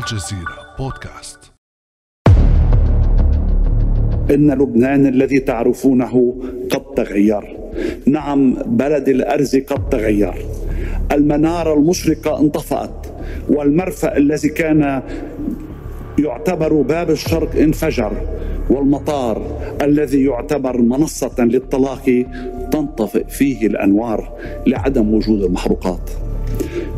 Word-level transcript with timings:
الجزيرة 0.00 0.76
بودكاست. 0.78 1.52
إن 4.30 4.50
لبنان 4.50 5.06
الذي 5.06 5.38
تعرفونه 5.38 6.42
قد 6.70 6.94
تغير. 6.96 7.56
نعم 8.06 8.54
بلد 8.54 9.08
الأرز 9.08 9.56
قد 9.56 9.88
تغير. 9.88 10.34
المنارة 11.12 11.74
المشرقة 11.74 12.40
انطفأت 12.40 13.06
والمرفأ 13.48 14.16
الذي 14.16 14.48
كان 14.48 15.02
يعتبر 16.18 16.82
باب 16.82 17.10
الشرق 17.10 17.56
انفجر 17.56 18.12
والمطار 18.70 19.60
الذي 19.82 20.24
يعتبر 20.24 20.80
منصة 20.80 21.34
للطلاق 21.38 22.24
تنطفئ 22.72 23.24
فيه 23.28 23.66
الأنوار 23.66 24.32
لعدم 24.66 25.14
وجود 25.14 25.42
المحروقات. 25.42 26.10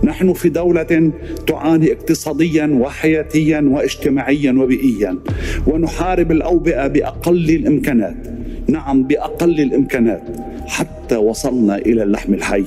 نحن 0.05 0.32
في 0.32 0.48
دولة 0.48 1.12
تعاني 1.46 1.93
اقتصاديا 1.93 2.66
وحياتيا 2.81 3.61
واجتماعيا 3.61 4.53
وبيئيا 4.53 5.18
ونحارب 5.67 6.32
الأوبئة 6.32 6.86
بأقل 6.86 7.50
الإمكانات. 7.50 8.17
نعم 8.68 9.03
بأقل 9.03 9.61
الإمكانات 9.61 10.23
حتى 10.67 11.17
وصلنا 11.17 11.76
إلى 11.76 12.03
اللحم 12.03 12.35
الحي. 12.35 12.64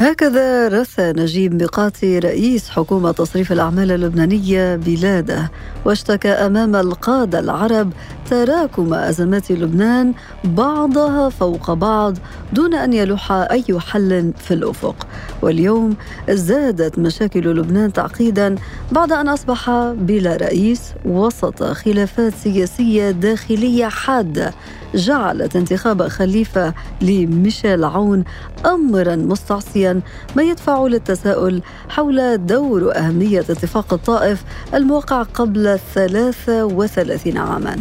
هكذا 0.00 0.68
رثى 0.68 1.12
نجيب 1.16 1.54
ميقاتي 1.54 2.18
رئيس 2.18 2.68
حكومة 2.68 3.12
تصريف 3.12 3.52
الأعمال 3.52 3.92
اللبنانية 3.92 4.76
بلاده 4.76 5.50
واشتكى 5.84 6.28
أمام 6.28 6.76
القادة 6.76 7.38
العرب 7.38 7.92
تراكم 8.30 8.94
أزمات 8.94 9.52
لبنان 9.52 10.14
بعضها 10.44 11.28
فوق 11.28 11.72
بعض 11.72 12.16
دون 12.52 12.74
أن 12.74 12.92
يلوح 12.92 13.32
أي 13.32 13.64
حل 13.78 14.32
في 14.38 14.54
الأفق. 14.54 15.06
واليوم 15.42 15.96
ازدادت 16.28 16.98
مشاكل 16.98 17.56
لبنان 17.56 17.92
تعقيدا 17.92 18.54
بعد 18.92 19.12
أن 19.12 19.28
أصبح 19.28 19.70
بلا 19.98 20.36
رئيس 20.36 20.80
وسط 21.04 21.62
خلافات 21.64 22.32
سياسية 22.34 23.10
داخلية 23.10 23.86
حادة 23.86 24.54
جعلت 24.94 25.56
انتخاب 25.56 26.08
خليفة 26.08 26.74
لميشيل 27.02 27.84
عون 27.84 28.24
أمرا 28.66 29.16
مستعصيا 29.16 29.89
ما 30.36 30.42
يدفع 30.42 30.86
للتساؤل 30.86 31.62
حول 31.88 32.46
دور 32.46 32.84
وأهمية 32.84 33.40
اتفاق 33.40 33.92
الطائف 33.92 34.44
الموقع 34.74 35.22
قبل 35.22 35.78
33 35.94 37.36
عاما. 37.36 37.76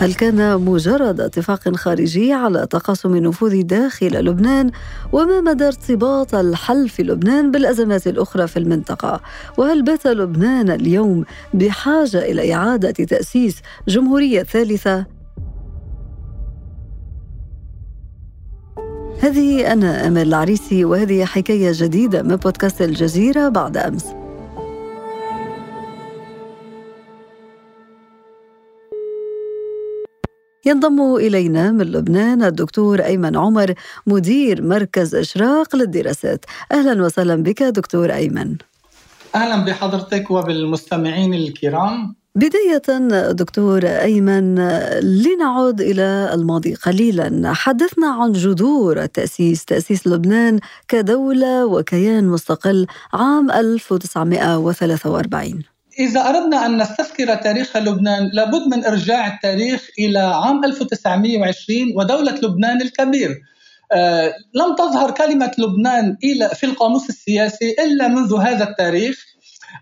هل 0.00 0.14
كان 0.14 0.60
مجرد 0.60 1.20
اتفاق 1.20 1.76
خارجي 1.76 2.32
على 2.32 2.66
تقاسم 2.70 3.14
النفوذ 3.14 3.62
داخل 3.62 4.24
لبنان؟ 4.24 4.70
وما 5.12 5.40
مدى 5.40 5.66
ارتباط 5.66 6.34
الحل 6.34 6.88
في 6.88 7.02
لبنان 7.02 7.50
بالأزمات 7.50 8.06
الأخرى 8.06 8.46
في 8.46 8.56
المنطقة؟ 8.56 9.20
وهل 9.58 9.82
بات 9.82 10.06
لبنان 10.06 10.70
اليوم 10.70 11.24
بحاجة 11.54 12.18
إلى 12.18 12.54
إعادة 12.54 12.90
تأسيس 12.90 13.62
جمهورية 13.88 14.42
ثالثة؟ 14.42 15.19
هذه 19.20 19.72
أنا 19.72 20.06
أمل 20.06 20.22
العريسي 20.22 20.84
وهذه 20.84 21.24
حكاية 21.24 21.70
جديدة 21.74 22.22
من 22.22 22.36
بودكاست 22.36 22.82
الجزيرة 22.82 23.48
بعد 23.48 23.76
أمس. 23.76 24.04
ينضم 30.66 31.16
إلينا 31.16 31.70
من 31.70 31.84
لبنان 31.84 32.42
الدكتور 32.42 33.00
أيمن 33.00 33.36
عمر 33.36 33.74
مدير 34.06 34.62
مركز 34.62 35.14
إشراق 35.14 35.76
للدراسات. 35.76 36.44
أهلا 36.72 37.04
وسهلا 37.04 37.36
بك 37.36 37.62
دكتور 37.62 38.14
أيمن. 38.14 38.56
أهلا 39.34 39.64
بحضرتك 39.64 40.30
وبالمستمعين 40.30 41.34
الكرام. 41.34 42.19
بداية 42.34 42.98
دكتور 43.30 43.86
أيمن 43.86 44.54
لنعود 45.00 45.80
إلى 45.80 46.30
الماضي 46.34 46.74
قليلا. 46.74 47.52
حدثنا 47.54 48.06
عن 48.06 48.32
جذور 48.32 49.02
التأسيس 49.02 49.64
تأسيس 49.64 50.06
لبنان 50.06 50.60
كدولة 50.88 51.66
وكيان 51.66 52.24
مستقل 52.24 52.86
عام 53.12 53.50
1943 53.50 55.62
إذا 55.98 56.20
أردنا 56.20 56.66
أن 56.66 56.82
نستذكر 56.82 57.34
تاريخ 57.34 57.76
لبنان 57.76 58.30
لابد 58.32 58.62
من 58.74 58.84
إرجاع 58.84 59.34
التاريخ 59.34 59.88
إلى 59.98 60.18
عام 60.18 60.64
1920 60.64 61.92
ودولة 61.96 62.34
لبنان 62.42 62.82
الكبير. 62.82 63.42
آه، 63.92 64.34
لم 64.54 64.74
تظهر 64.78 65.10
كلمة 65.10 65.50
لبنان 65.58 66.16
إلى 66.24 66.48
في 66.48 66.66
القاموس 66.66 67.08
السياسي 67.08 67.76
إلا 67.84 68.08
منذ 68.08 68.34
هذا 68.34 68.64
التاريخ. 68.64 69.29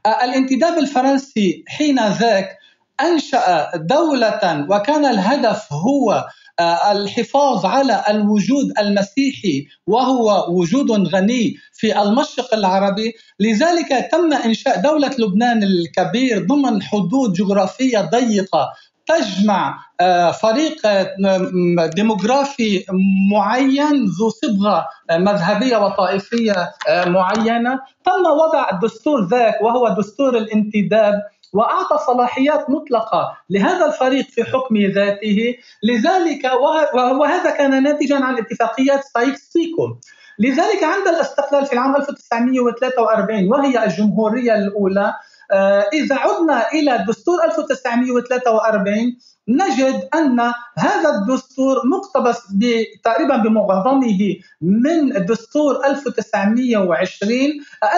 الانتداب 0.07 0.79
الفرنسي 0.79 1.65
حين 1.69 2.09
ذاك 2.09 2.59
أنشأ 3.01 3.71
دولة 3.77 4.67
وكان 4.71 5.07
الهدف 5.07 5.73
هو 5.73 6.29
آه، 6.61 6.93
الحفاظ 6.93 7.67
على 7.67 8.05
الوجود 8.09 8.79
المسيحي 8.79 9.67
وهو 9.87 10.47
وجود 10.51 10.91
غني 10.91 11.55
في 11.73 12.03
المشرق 12.03 12.55
العربي. 12.55 13.13
لذلك 13.41 14.09
تم 14.13 14.33
إنشاء 14.33 14.81
دولة 14.81 15.11
لبنان 15.19 15.63
الكبير 15.63 16.47
ضمن 16.47 16.83
حدود 16.83 17.33
جغرافية 17.33 17.99
ضيقة 17.99 18.69
تجمع 19.09 19.79
آه، 20.01 20.31
فريق 20.31 20.77
ديموغرافي 21.95 22.85
معين 23.33 24.05
ذو 24.05 24.29
صبغة 24.29 24.89
مذهبية 25.11 25.77
وطائفية 25.77 26.55
معينة. 27.07 27.81
تم 28.05 28.27
وضع 28.27 28.71
الدستور 28.73 29.25
ذاك 29.25 29.63
وهو 29.63 29.89
دستور 29.89 30.39
الانتداب 30.39 31.23
وأعطى 31.53 31.99
صلاحيات 32.07 32.71
مطلقة 32.71 33.37
لهذا 33.51 33.87
الفريق 33.87 34.27
في 34.27 34.45
حكم 34.45 34.77
ذاته. 34.77 35.55
لذلك 35.83 36.51
وهذا 36.95 37.51
كان 37.51 37.83
ناتجا 37.83 38.25
عن 38.25 38.39
اتفاقيات 38.39 39.05
سايكس 39.05 39.53
بيكو 39.55 39.97
لذلك 40.39 40.85
عند 40.85 41.09
الاستقلال 41.09 41.67
في 41.67 41.73
العام 41.73 41.97
1943 41.97 43.49
وهي 43.49 43.85
الجمهورية 43.85 44.55
الأولى 44.55 45.07
آه، 45.07 45.28
إذا 45.93 46.15
عدنا 46.15 46.73
إلى 46.73 47.05
دستور 47.09 47.45
1943 47.45 49.17
نجد 49.49 50.09
أن 50.15 50.41
هذا 50.79 51.11
الدستور 51.11 51.77
مقتبس 51.87 52.43
تقريبا 53.05 53.37
بمعظمه 53.37 54.37
من 54.61 55.27
دستور 55.27 55.87
1920 55.87 57.41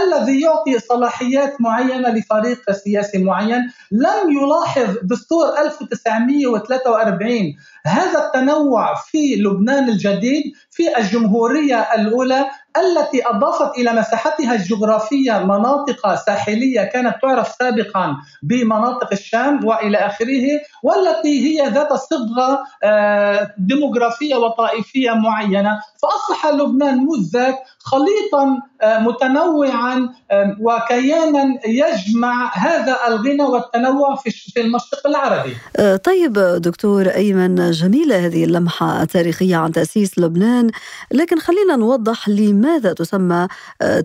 الذي 0.02 0.40
يعطي 0.40 0.78
صلاحيات 0.78 1.60
معينة 1.60 2.08
لفريق 2.08 2.70
سياسي 2.72 3.18
معين. 3.18 3.72
لم 3.92 4.30
يلاحظ 4.30 4.96
دستور 5.02 5.58
1943 5.58 7.54
هذا 7.86 8.26
التنوع 8.26 8.94
في 8.94 9.36
لبنان 9.36 9.88
الجديد 9.88 10.52
في 10.70 10.98
الجمهورية 10.98 11.80
الأولى 11.94 12.46
التي 12.76 13.26
أضافت 13.26 13.78
إلى 13.78 13.92
مساحتها 13.92 14.54
الجغرافية 14.54 15.38
مناطق 15.44 16.14
ساحلية 16.14 16.82
كانت 16.82 17.14
تعرف 17.22 17.48
سابقا 17.48 18.16
بمناطق 18.42 19.08
الشام 19.12 19.64
وإلى 19.64 19.98
آخره 19.98 20.46
والتي 20.82 21.46
هي 21.46 21.68
ذات 21.68 21.92
صبغه 21.92 22.58
آه، 22.84 23.54
ديموغرافية 23.58 24.36
وطائفية 24.36 25.10
معينة 25.10 25.80
فأصبح 26.02 26.46
لبنان 26.46 26.96
مذ 26.96 27.30
ذاك 27.32 27.58
خليطا 27.78 28.60
آه، 28.82 28.98
متنوعا 28.98 30.08
آه، 30.30 30.56
وكيانا 30.60 31.58
يجمع 31.66 32.50
هذا 32.54 32.96
الغنى 33.08 33.42
والتنوع 33.42 34.16
في 34.16 34.60
المشرق 34.60 35.06
العربي. 35.06 35.56
طيب 36.04 36.32
دكتور 36.38 37.06
أيمن 37.06 37.70
جميلة 37.70 38.26
هذه 38.26 38.44
اللمحة 38.44 39.02
التاريخية 39.02 39.56
عن 39.56 39.72
تأسيس 39.72 40.18
لبنان، 40.18 40.70
لكن 41.12 41.38
خلينا 41.38 41.76
نوضح 41.76 42.28
لماذا 42.28 42.59
تسمى 42.92 43.48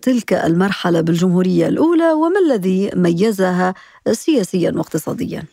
تلك 0.01 0.33
المرحلة 0.33 1.01
بالجمهورية 1.01 1.67
الأولى 1.67 2.11
وما 2.11 2.39
الذي 2.39 2.89
ميزها 2.95 3.73
سياسيا 4.11 4.71
واقتصاديا. 4.75 5.43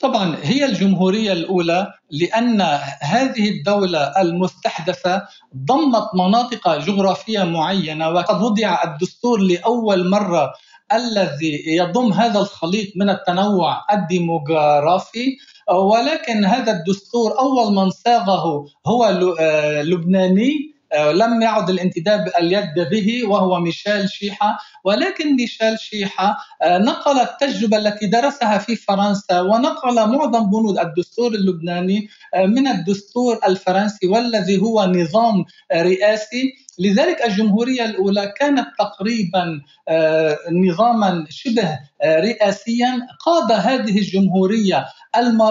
طبعا 0.00 0.36
هي 0.42 0.64
الجمهورية 0.64 1.32
الأولى 1.32 1.94
لأن 2.10 2.60
هذه 3.00 3.50
الدولة 3.50 3.98
المستحدثة 3.98 5.22
ضمت 5.56 6.08
مناطق 6.14 6.78
جغرافية 6.78 7.42
معينة 7.44 8.08
وقد 8.08 8.42
وضع 8.42 8.82
الدستور 8.84 9.40
لأول 9.40 10.08
مرة 10.08 10.52
الذي 10.92 11.62
يضم 11.66 12.12
هذا 12.12 12.40
الخليط 12.40 12.88
من 12.96 13.10
التنوع 13.10 13.84
الديموغرافي 13.92 15.36
ولكن 15.70 16.44
هذا 16.44 16.72
الدستور 16.72 17.38
أول 17.38 17.74
من 17.74 17.90
صاغه 17.90 18.66
هو 18.86 19.04
آه، 19.40 19.82
لبناني 19.82 20.52
آه، 20.52 20.71
لم 21.12 21.42
يعد 21.42 21.70
الانتداب 21.70 22.30
اليد 22.38 22.88
به 22.90 23.28
وهو 23.28 23.60
ميشيل 23.60 24.10
شيحة. 24.10 24.58
ولكن 24.84 25.36
ميشيل 25.36 25.78
شيحة 25.78 26.36
آه، 26.62 26.78
نقل 26.78 27.20
التجربة 27.20 27.76
التي 27.76 28.06
درسها 28.06 28.58
في 28.58 28.76
فرنسا 28.76 29.40
ونقل 29.40 29.94
معظم 29.94 30.50
بنود 30.50 30.78
الدستور 30.78 31.34
اللبناني 31.34 32.08
آه، 32.34 32.46
من 32.46 32.66
الدستور 32.66 33.38
الفرنسي 33.48 34.06
والذي 34.06 34.60
هو 34.60 34.84
نظام 34.84 35.44
رئاسي. 35.72 36.52
لذلك 36.78 37.24
الجمهورية 37.24 37.84
الأولى 37.84 38.32
كانت 38.40 38.66
تقريبا 38.78 39.60
آه، 39.88 40.38
نظاما 40.52 41.26
شبه 41.30 41.78
آه، 42.02 42.20
رئاسيا. 42.20 43.06
قاد 43.26 43.52
هذه 43.52 43.98
الجمهورية 43.98 44.86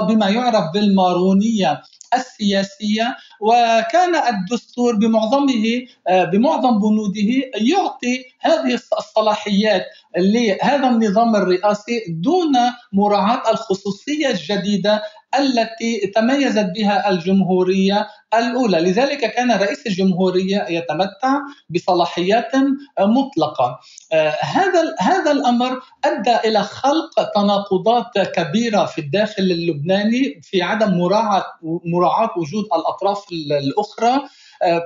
بما 0.07 0.29
يعرف 0.29 0.73
بالمارونية 0.73 1.81
السياسية 2.13 3.15
وكان 3.39 4.15
الدستور 4.15 4.95
بمعظمه 4.95 5.85
آه، 6.07 6.23
بمعظم 6.23 6.79
بنوده 6.79 7.51
يعطي 7.55 8.25
هذه 8.39 8.73
الصلاحيات. 8.99 9.85
لهذا 10.17 10.89
النظام 10.89 11.35
الرئاسي 11.35 12.05
دون 12.09 12.53
مراعاة 12.93 13.51
الخصوصية 13.51 14.29
الجديدة 14.29 15.03
التي 15.39 16.11
تميزت 16.15 16.65
بها 16.75 17.09
الجمهورية 17.09 18.07
الأولى. 18.33 18.79
لذلك 18.79 19.19
كان 19.33 19.51
رئيس 19.51 19.87
الجمهورية 19.87 20.65
يتمتع 20.69 21.39
بصلاحيات 21.69 22.51
مطلقة. 22.99 23.79
آه، 24.13 24.37
هذا 24.41 24.95
هذا 24.99 25.31
الأمر 25.31 25.79
أدى 26.05 26.35
إلى 26.45 26.63
خلق 26.63 27.31
تناقضات 27.35 28.19
كبيرة 28.35 28.85
في 28.85 29.01
الداخل 29.01 29.43
اللبناني 29.43 30.41
في 30.43 30.61
عدم 30.61 30.97
مراعاة 30.97 31.43
مراعاة 31.85 32.29
وجود 32.37 32.63
الأطراف 32.63 33.25
الأخرى 33.31 34.21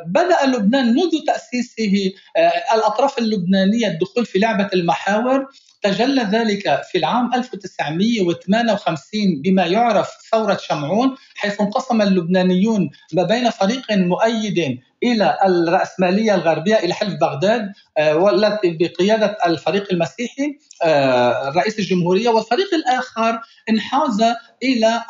بدأ 0.07 0.45
لبنان 0.45 0.93
منذ 0.93 1.25
تأسيسه 1.27 2.11
آه، 2.37 2.75
الأطراف 2.75 3.17
اللبنانية 3.17 3.87
الدخول 3.87 4.25
في 4.25 4.39
لعبة 4.39 4.69
المحاور. 4.73 5.47
تجلى 5.85 6.21
ذلك 6.21 6.81
في 6.91 6.97
العام 6.97 7.33
1958 7.33 9.41
بما 9.41 9.65
يعرف 9.65 10.09
ثورة 10.31 10.57
شمعون 10.61 11.15
حيث 11.35 11.61
انقسم 11.61 12.01
اللبنانيون 12.01 12.89
ما 13.13 13.23
بين 13.23 13.49
فريق 13.49 13.91
مؤيد 13.91 14.79
إلى 15.03 15.37
الرأسمالية 15.45 16.35
الغربية 16.35 16.75
إلى 16.75 16.93
حلف 16.93 17.13
بغداد 17.21 17.71
آه، 17.97 18.15
والتي 18.15 18.77
بقيادة 18.79 19.37
الفريق 19.45 19.87
المسيحي 19.91 20.57
آه، 20.83 21.49
رئيس 21.49 21.79
الجمهورية 21.79 22.29
والفريق 22.29 22.73
الآخر 22.73 23.39
انحاز 23.69 24.23
إلى 24.63 25.03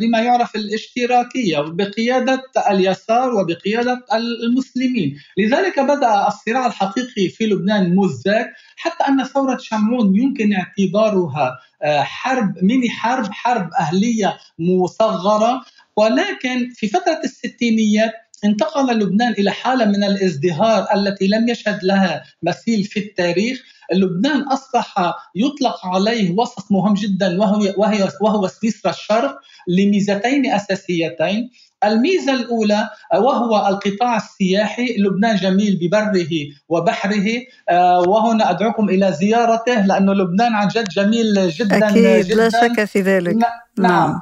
بما 0.00 0.20
يعرف 0.20 0.56
الاشتراكية 0.56 1.58
بقيادة 1.58 2.42
اليسار 2.70 3.34
وبقيادة 3.34 4.04
المسلمين، 4.44 5.16
لذلك 5.38 5.80
بدأ 5.80 6.28
الصراع 6.28 6.66
الحقيقي 6.66 7.28
في 7.28 7.46
لبنان 7.46 7.96
منذ 7.96 8.22
ذاك 8.26 8.50
حتى 8.76 9.04
أن 9.08 9.24
ثورة 9.24 9.58
شمعون 9.60 10.16
يمكن 10.16 10.52
اعتبارها 10.54 11.58
آه، 11.82 12.02
حرب 12.02 12.54
ميني 12.62 12.90
حرب 12.90 13.32
حرب 13.32 13.70
أهلية 13.80 14.38
مصغرة. 14.58 15.62
ولكن 15.96 16.72
في 16.74 16.88
فترة 16.88 17.20
الستينيات 17.24 18.12
انتقل 18.44 18.98
لبنان 18.98 19.32
إلى 19.32 19.50
حالة 19.50 19.84
من 19.84 20.04
الازدهار 20.04 20.86
التي 20.94 21.26
لم 21.26 21.48
يشهد 21.48 21.84
لها 21.84 22.24
مثيل 22.42 22.84
في 22.84 23.00
التاريخ. 23.00 23.62
لبنان 23.92 24.42
أصبح 24.42 25.14
يطلق 25.34 25.86
عليه 25.86 26.34
وصف 26.36 26.72
مهم 26.72 26.94
جدا 26.94 27.40
وهو 27.40 27.74
وهي 27.76 28.08
وهو 28.20 28.48
سويسرا 28.48 28.90
الشرق 28.90 29.38
لميزتين 29.68 30.52
أساسيتين. 30.52 31.50
الميزة 31.84 32.32
الأولى 32.32 32.90
وهو 33.14 33.68
القطاع 33.68 34.16
السياحي. 34.16 34.96
لبنان 34.98 35.36
جميل 35.36 35.78
ببره 35.82 36.28
وبحره. 36.68 37.28
آه، 37.68 38.00
وهنا 38.00 38.50
أدعوكم 38.50 38.88
إلى 38.88 39.12
زيارته 39.12 39.86
لأنه 39.86 40.12
لبنان 40.12 40.54
عن 40.54 40.68
جد 40.68 40.88
جميل 40.88 41.50
جدا 41.50 41.88
أكيد 41.88 42.26
جدا. 42.26 42.34
لا 42.34 42.50
شك 42.50 42.84
في 42.84 43.00
ذلك. 43.00 43.34
نعم, 43.34 43.50
نعم. 43.78 44.20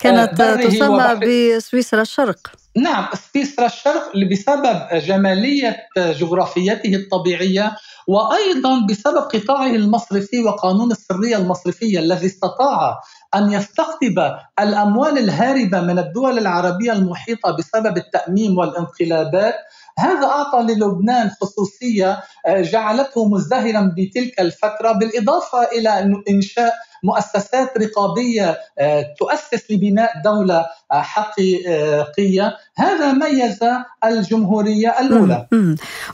كانت 0.00 0.40
آه، 0.40 0.56
تسمى 0.56 1.20
بسويسرا 1.56 2.02
الشرق. 2.02 2.57
نعم 2.82 3.06
سويسرا 3.32 3.66
الشرق 3.66 4.12
بسبب 4.32 4.88
جمالية 4.92 5.76
جغرافيته 5.96 6.94
الطبيعية 6.94 7.76
وأيضا 8.06 8.86
بسبب 8.90 9.22
قطاعه 9.34 9.70
المصرفي 9.70 10.44
وقانون 10.44 10.90
السرية 10.90 11.36
المصرفية 11.36 11.98
الذي 11.98 12.26
استطاع 12.26 13.00
أن 13.34 13.52
يستقطب 13.52 14.36
الأموال 14.60 15.18
الهاربة 15.18 15.80
من 15.80 15.98
الدول 15.98 16.38
العربية 16.38 16.92
المحيطة 16.92 17.56
بسبب 17.56 17.96
التأميم 17.96 18.58
والانقلابات. 18.58 19.54
هذا 19.98 20.26
أعطى 20.26 20.72
للبنان 20.72 21.30
خصوصية 21.40 22.20
آه، 22.46 22.60
جعلته 22.60 23.28
مزدهرا 23.28 23.94
بتلك 23.96 24.40
الفترة 24.40 24.92
بالإضافة 24.92 25.62
إلى 25.62 26.22
إنشاء 26.30 26.74
مؤسسات 27.02 27.78
رقابية 27.78 28.58
آه، 28.78 29.14
تؤسس 29.18 29.70
لبناء 29.70 30.10
دولة 30.24 30.66
آه، 30.92 31.00
حقيقية. 31.00 32.56
هذا 32.76 33.12
ميز 33.12 33.58
الجمهورية 34.04 35.00
الأولى. 35.00 35.46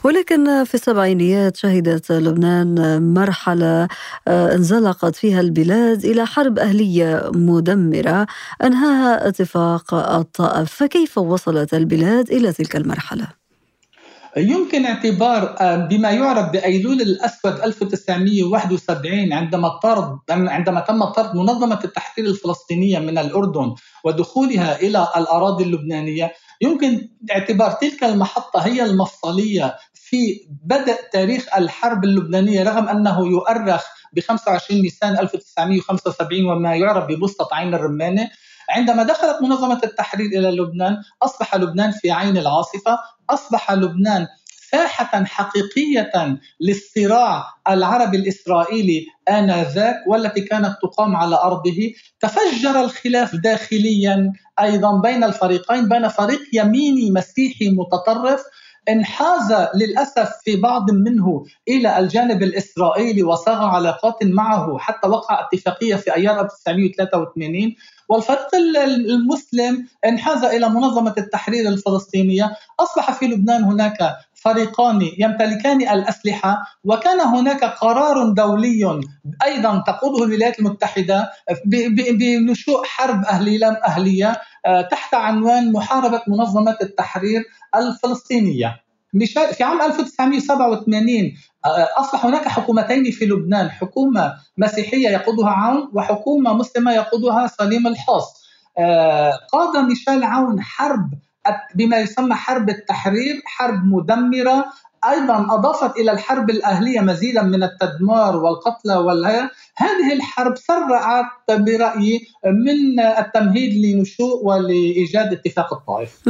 ولكن 0.03 0.63
في 0.63 0.75
السبعينيات 0.75 1.57
شهدت 1.57 2.11
لبنان 2.11 3.01
مرحلة 3.13 3.87
آه، 4.27 4.55
انزلقت 4.55 5.15
فيها 5.15 5.41
البلاد 5.41 6.05
إلى 6.05 6.25
حرب 6.25 6.59
أهلية 6.59 7.31
مدمرة 7.33 8.27
أنهاها 8.63 9.27
اتفاق 9.27 9.93
الطائف. 9.93 10.73
فكيف 10.73 11.17
وصلت 11.17 11.73
البلاد 11.73 12.31
إلى 12.31 12.53
تلك 12.53 12.75
المرحلة؟ 12.75 13.44
يمكن 14.37 14.85
اعتبار 14.85 15.55
آه، 15.61 15.75
بما 15.75 16.11
يعرف 16.11 16.49
بأيلول 16.49 17.01
الأسود 17.01 17.59
1971 17.59 19.33
عندما 19.33 19.69
طرد 19.83 20.19
عندما 20.29 20.79
تم 20.79 21.03
طرد 21.05 21.35
منظمة 21.35 21.79
التحرير 21.83 22.27
الفلسطينية 22.27 22.99
من 22.99 23.17
الأردن 23.17 23.75
ودخولها 24.03 24.79
إلى 24.79 25.07
الأراضي 25.17 25.63
اللبنانية 25.63 26.33
يمكن 26.61 27.09
اعتبار 27.31 27.71
تلك 27.71 28.03
المحطة 28.03 28.59
هي 28.59 28.83
المفصلية 28.83 29.75
في 29.93 30.47
بدء 30.63 30.97
تاريخ 31.13 31.45
الحرب 31.57 32.03
اللبنانية 32.03 32.63
رغم 32.63 32.87
أنه 32.89 33.27
يؤرخ 33.27 33.83
ب 34.13 34.19
25 34.19 34.81
نيسان 34.81 35.17
1975 35.19 36.45
وما 36.45 36.75
يعرف 36.75 37.05
ببسطة 37.05 37.47
عين 37.51 37.73
الرمانة. 37.73 38.29
عندما 38.69 39.03
دخلت 39.03 39.41
منظمة 39.41 39.79
التحرير 39.83 40.25
إلى 40.25 40.51
لبنان 40.51 40.97
أصبح 41.23 41.55
لبنان 41.55 41.91
في 41.91 42.11
عين 42.11 42.37
العاصفة 42.37 42.99
أصبح 43.29 43.71
لبنان 43.71 44.27
ساحة 44.71 45.23
حقيقية 45.23 46.37
للصراع 46.61 47.43
العربي 47.69 48.17
الإسرائيلي 48.17 49.05
آنذاك 49.29 49.95
والتي 50.07 50.41
كانت 50.41 50.77
تقام 50.81 51.15
على 51.15 51.35
أرضه. 51.35 51.93
تفجر 52.19 52.81
الخلاف 52.83 53.35
داخليا 53.35 54.33
أيضا 54.61 55.01
بين 55.01 55.23
الفريقين 55.23 55.89
بين 55.89 56.07
فريق 56.07 56.41
يميني 56.53 57.11
مسيحي 57.11 57.69
متطرف 57.69 58.43
انحاز 58.89 59.67
للأسف 59.75 60.29
في 60.43 60.55
بعض 60.55 60.91
منه 60.91 61.43
إلى 61.67 61.99
الجانب 61.99 62.43
الإسرائيلي 62.43 63.23
وصاغ 63.23 63.63
علاقات 63.63 64.17
معه 64.23 64.77
حتى 64.77 65.07
وقع 65.07 65.47
اتفاقية 65.47 65.95
في 65.95 66.15
ايار 66.15 66.41
1983 66.41 67.75
والفريق 68.09 68.55
المسلم 69.09 69.87
انحاز 70.05 70.43
إلى 70.43 70.69
منظمة 70.69 71.13
التحرير 71.17 71.67
الفلسطينية 71.69 72.51
أصبح 72.79 73.11
في 73.11 73.25
لبنان 73.25 73.63
هناك 73.63 73.97
فريقان 74.33 75.09
يمتلكان 75.19 75.81
الأسلحة 75.81 76.57
وكان 76.83 77.19
هناك 77.21 77.63
قرار 77.63 78.29
دولي 78.29 79.01
أيضا 79.45 79.83
تقوده 79.87 80.23
الولايات 80.23 80.59
المتحدة 80.59 81.31
بنشوء 82.19 82.83
حرب 82.85 83.25
أهلية 83.25 83.81
أهلية 83.87 84.41
آه، 84.65 84.81
تحت 84.81 85.13
عنوان 85.13 85.71
محاربة 85.71 86.21
منظمة 86.27 86.77
التحرير 86.81 87.43
الفلسطينية. 87.75 88.84
في 89.53 89.63
عام 89.63 89.81
1987 89.81 91.33
آه، 91.65 91.87
أصبح 91.97 92.25
هناك 92.25 92.47
حكومتين 92.47 93.11
في 93.11 93.25
لبنان، 93.25 93.69
حكومة 93.69 94.33
مسيحية 94.57 95.09
يقودها 95.09 95.49
عون 95.49 95.89
وحكومة 95.93 96.53
مسلمة 96.53 96.93
يقودها 96.93 97.47
سليم 97.47 97.87
الحاص. 97.87 98.45
آه، 98.77 99.31
قاد 99.51 99.85
ميشيل 99.85 100.23
عون 100.23 100.61
حرب 100.61 101.09
بما 101.75 101.97
يسمى 101.97 102.35
حرب 102.35 102.69
التحرير 102.69 103.41
حرب 103.45 103.85
مدمرة. 103.85 104.65
أيضا 105.09 105.47
أضافت 105.55 105.97
إلى 105.97 106.11
الحرب 106.11 106.49
الأهلية 106.49 106.99
مزيدا 106.99 107.41
من 107.41 107.63
التدمار 107.63 108.35
والقتلى 108.37 108.95
والهي 108.95 109.49
هذه 109.77 110.13
الحرب 110.13 110.57
سرعت 110.57 111.25
برأيي 111.49 112.27
من 112.45 112.99
التمهيد 112.99 113.85
لنشوء 113.85 114.45
ولإيجاد 114.45 115.33
اتفاق 115.33 115.73
الطائف. 115.73 116.29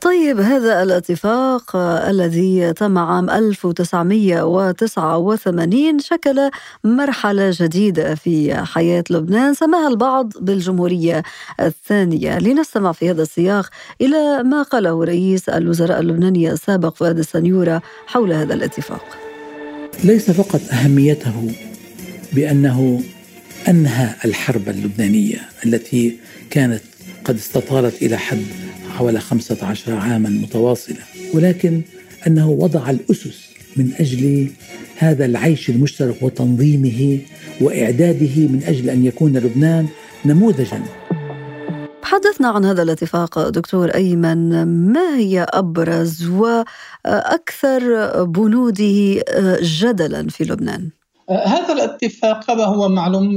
طيب 0.00 0.40
هذا 0.40 0.82
الاتفاق 0.82 1.76
الذي 1.76 2.72
تم 2.72 2.98
عام 2.98 3.30
1989 3.30 5.98
شكل 5.98 6.50
مرحلة 6.84 7.50
جديدة 7.54 8.14
في 8.14 8.54
حياة 8.54 9.04
لبنان 9.10 9.54
سماها 9.54 9.88
البعض 9.88 10.32
بالجمهورية 10.40 11.22
الثانية، 11.60 12.38
لنستمع 12.38 12.92
في 12.92 13.10
هذا 13.10 13.22
السياق 13.22 13.68
إلى 14.00 14.42
ما 14.42 14.62
قاله 14.62 15.04
رئيس 15.04 15.48
الوزراء 15.48 16.00
اللبناني 16.00 16.52
السابق 16.52 16.94
فؤاد 16.94 17.18
السنيورة 17.18 17.82
حول 18.06 18.32
هذا 18.32 18.54
الاتفاق. 18.54 19.04
ليس 20.04 20.30
فقط 20.30 20.60
أهميته 20.72 21.52
بأنه 22.32 23.02
أنهى 23.68 24.14
الحرب 24.24 24.68
اللبنانية 24.68 25.40
التي 25.66 26.16
كانت 26.50 26.82
قد 27.24 27.34
استطالت 27.34 28.02
إلى 28.02 28.16
حد 28.16 28.44
حوالي 28.90 29.20
15 29.20 29.94
عاما 29.94 30.28
متواصلة 30.28 30.96
ولكن 31.34 31.82
أنه 32.26 32.50
وضع 32.50 32.90
الأسس 32.90 33.40
من 33.76 33.92
أجل 34.00 34.50
هذا 34.96 35.24
العيش 35.24 35.70
المشترك 35.70 36.22
وتنظيمه 36.22 37.18
وإعداده 37.60 38.36
من 38.36 38.62
أجل 38.66 38.90
أن 38.90 39.04
يكون 39.04 39.36
لبنان 39.36 39.88
نموذجا 40.24 40.82
تحدثنا 42.02 42.48
عن 42.48 42.64
هذا 42.64 42.82
الاتفاق 42.82 43.48
دكتور 43.48 43.88
أيمن 43.88 44.64
ما 44.92 45.16
هي 45.16 45.46
أبرز 45.48 46.28
وأكثر 46.28 47.80
بنوده 48.24 49.24
جدلا 49.62 50.28
في 50.28 50.44
لبنان؟ 50.44 50.90
هذا 51.30 51.72
الاتفاق 51.72 52.44
كما 52.44 52.64
هو 52.64 52.88
معلوم 52.88 53.36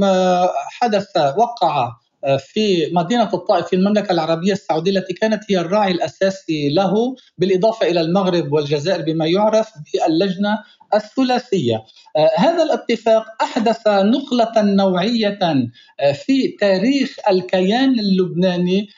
حدث 0.80 1.16
وقع 1.16 1.92
في 2.38 2.90
مدينة 2.92 3.30
الطائف 3.34 3.66
في 3.66 3.76
المملكة 3.76 4.12
العربية 4.12 4.52
السعودية 4.52 4.90
التي 4.90 5.12
كانت 5.12 5.44
هي 5.50 5.58
الراعي 5.58 5.92
الأساسي 5.92 6.68
له 6.68 7.14
بالإضافة 7.38 7.86
إلى 7.86 8.00
المغرب 8.00 8.52
والجزائر 8.52 9.02
بما 9.02 9.26
يعرف 9.26 9.72
باللجنة 9.94 10.58
الثلاثية. 10.96 11.84
آه، 12.16 12.30
هذا 12.36 12.62
الاتفاق 12.62 13.24
أحدث 13.42 13.88
نقلة 13.88 14.52
نوعية 14.56 15.38
آه، 16.00 16.12
في 16.12 16.48
تاريخ 16.60 17.16
الكيان 17.30 18.00
اللبناني 18.00 18.88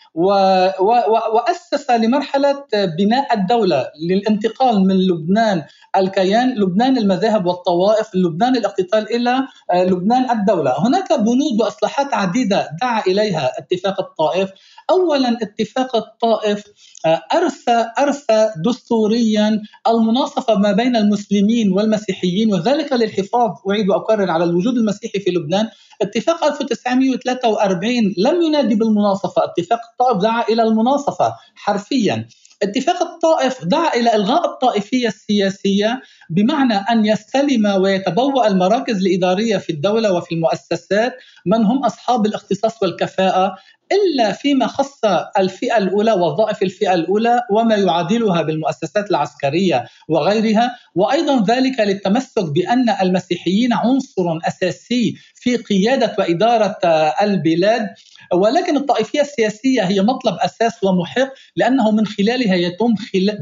وأسس 1.34 1.90
لمرحلة 1.90 2.64
بناء 2.98 3.34
الدولة 3.34 3.86
للانتقال 4.08 4.86
من 4.86 4.96
لبنان 4.96 5.62
الكيان 5.96 6.54
لبنان 6.54 6.98
المذاهب 6.98 7.46
والطوائف 7.46 8.14
لبنان 8.14 8.56
الاقتتال 8.56 9.14
إلى 9.14 9.48
آه، 9.72 9.84
لبنان 9.84 10.30
الدولة. 10.30 10.86
هناك 10.86 11.12
بنود 11.12 11.60
وإصلاحات 11.60 12.14
عديدة 12.14 12.68
دعا 12.80 13.02
إليها 13.06 13.52
اتفاق 13.58 14.00
الطائف. 14.00 14.50
اولا 14.90 15.38
اتفاق 15.42 15.96
الطائف 15.96 16.64
ارثى 17.06 17.86
ارثى 17.98 18.50
دستوريا 18.64 19.62
المناصفة 19.88 20.54
ما 20.54 20.72
بين 20.72 20.96
المسلمين 20.96 21.72
والمسيحيين 21.72 22.52
وذلك 22.54 22.92
للحفاظ 22.92 23.50
أعيد 23.70 23.88
وأكرر 23.88 24.30
على 24.30 24.44
الوجود 24.44 24.76
المسيحي 24.76 25.20
في 25.20 25.30
لبنان. 25.30 25.68
اتفاق 26.02 26.44
1943 26.44 28.14
لم 28.18 28.42
ينادي 28.42 28.74
بالمناصفة. 28.74 29.42
اتفاق 29.44 29.80
الطائف 29.92 30.22
دعا 30.22 30.42
إلى 30.48 30.62
المناصفة 30.62 31.34
حرفيا. 31.54 32.28
اتفاق 32.62 33.02
الطائف 33.02 33.64
دعا 33.64 33.94
إلى 33.94 34.14
إلغاء 34.14 34.44
الطائفية 34.46 35.08
السياسية. 35.08 36.00
بمعنى 36.30 36.74
أن 36.74 37.06
يستلم 37.06 37.66
ويتبوأ 37.66 38.46
المراكز 38.46 39.06
الإدارية 39.06 39.56
في 39.56 39.70
الدولة 39.70 40.12
وفي 40.12 40.34
المؤسسات 40.34 41.16
من 41.46 41.64
هم 41.64 41.84
أصحاب 41.84 42.26
الاختصاص 42.26 42.82
والكفاءة 42.82 43.54
إلا 43.92 44.32
فيما 44.32 44.66
خص 44.66 45.00
الفئة 45.38 45.78
الأولى 45.78 46.12
وظائف 46.12 46.62
الفئة 46.62 46.94
الأولى 46.94 47.42
وما 47.50 47.74
يعادلها 47.74 48.42
بالمؤسسات 48.42 49.10
العسكرية 49.10 49.84
وغيرها. 50.08 50.76
وأيضا 50.94 51.44
ذلك 51.54 51.80
للتمسك 51.80 52.44
بأن 52.44 52.90
المسيحيين 53.02 53.72
عنصر 53.72 54.38
أساسي 54.48 55.14
في 55.34 55.56
قيادة 55.56 56.14
وإدارة 56.18 56.78
البلاد. 57.22 57.86
ولكن 58.34 58.76
الطائفية 58.76 59.20
السياسية 59.20 59.82
هي 59.82 60.00
مطلب 60.00 60.34
أساس 60.40 60.84
ومحق 60.84 61.28
لأنه 61.56 61.90
من 61.90 62.06
خلالها 62.06 62.54
يتم 62.54 62.94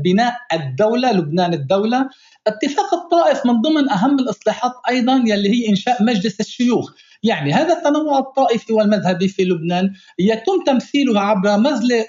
بناء 0.04 0.34
الدولة 0.52 1.12
لبنان 1.12 1.54
الدولة. 1.54 2.08
اتفاق 2.76 2.94
الطائف 2.94 3.46
من 3.46 3.60
ضمن 3.60 3.90
أهم 3.90 4.18
الإصلاحات 4.18 4.72
أيضا 4.88 5.22
يلي 5.26 5.50
هي 5.50 5.68
إنشاء 5.68 6.02
مجلس 6.02 6.40
الشيوخ. 6.40 6.92
يعني 7.22 7.52
هذا 7.52 7.72
التنوع 7.72 8.18
الطائفي 8.18 8.72
والمذهبي 8.72 9.28
في 9.28 9.44
لبنان 9.44 9.92
يتم 10.18 10.64
تمثيله 10.66 11.20
عبر 11.20 11.58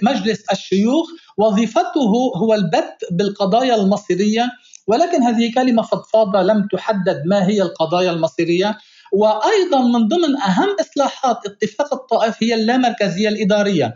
مجلس 0.01 0.43
الشيوخ 0.51 1.07
وظيفته 1.37 2.09
هو 2.35 2.53
البت 2.53 2.97
بالقضايا 3.11 3.75
المصيرية. 3.75 4.49
ولكن 4.87 5.23
هذه 5.23 5.53
كلمة 5.53 5.81
فضفاضة 5.81 6.41
لم 6.41 6.67
تحدد 6.71 7.23
ما 7.25 7.47
هي 7.47 7.61
القضايا 7.61 8.11
المصيرية. 8.11 8.77
وأيضا 9.11 9.81
من 9.81 10.07
ضمن 10.07 10.37
أهم 10.37 10.75
إصلاحات 10.79 11.37
اتفاق 11.45 11.93
الطائف 11.93 12.35
هي 12.43 12.55
اللامركزية 12.55 13.29
الإدارية. 13.29 13.95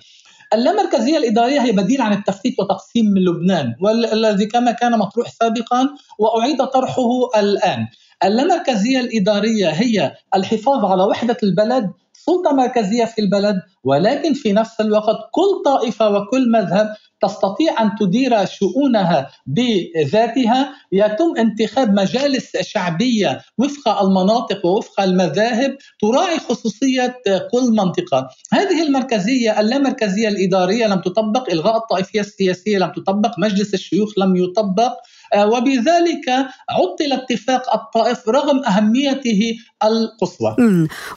اللامركزية 0.54 1.18
الإدارية 1.18 1.62
هي 1.62 1.72
بديل 1.72 2.02
عن 2.02 2.14
التفتيت 2.14 2.60
وتقسيم 2.60 3.18
لبنان 3.18 3.76
والذي 3.82 4.46
كما 4.46 4.72
كان 4.72 5.00
مطروح 5.00 5.30
سابقا 5.30 5.90
وأعيد 6.20 6.66
طرحه 6.66 7.40
الآن. 7.40 7.88
اللامركزية 8.24 9.00
الإدارية 9.00 9.70
هي 9.70 10.12
الحفاظ 10.36 10.86
على 10.86 11.04
وحدة 11.04 11.38
البلد 11.44 11.92
سلطه 12.26 12.52
مركزية 12.54 13.06
في 13.06 13.22
البلد 13.22 13.62
ولكن 13.84 14.34
في 14.34 14.54
نفس 14.54 14.82
الوقت 14.82 15.18
كل 15.32 15.62
طائفة 15.66 16.10
وكل 16.10 16.52
مذهب 16.52 16.96
تستطيع 17.22 17.82
أن 17.82 17.92
تدير 18.00 18.46
شؤونها 18.46 19.30
بذاتها. 19.48 20.74
يتم 20.92 21.34
انتخاب 21.38 21.94
مجالس 21.94 22.58
شعبية 22.62 23.42
وفق 23.58 24.02
المناطق 24.02 24.66
ووفق 24.66 25.02
المذاهب 25.02 25.78
تراعي 26.02 26.40
خصوصية 26.40 27.16
كل 27.52 27.72
منطقة. 27.72 28.30
هذه 28.54 28.84
المركزية 28.84 29.60
اللامركزيه 29.60 30.28
الإدارية 30.28 30.88
لم 30.88 31.00
تطبق 31.02 31.52
إلغاء 31.52 31.78
الطائفية 31.78 32.20
السياسية 32.20 32.78
لم 32.78 32.92
تطبق 32.92 33.40
مجلس 33.40 33.74
الشيوخ 33.74 34.10
لم 34.18 34.36
يطبق. 34.36 34.94
وبذلك 35.38 36.30
عطل 36.70 37.12
اتفاق 37.14 37.74
الطائف 37.74 38.30
رغم 38.30 38.64
أهميته 38.66 39.58
القصوى. 39.84 40.58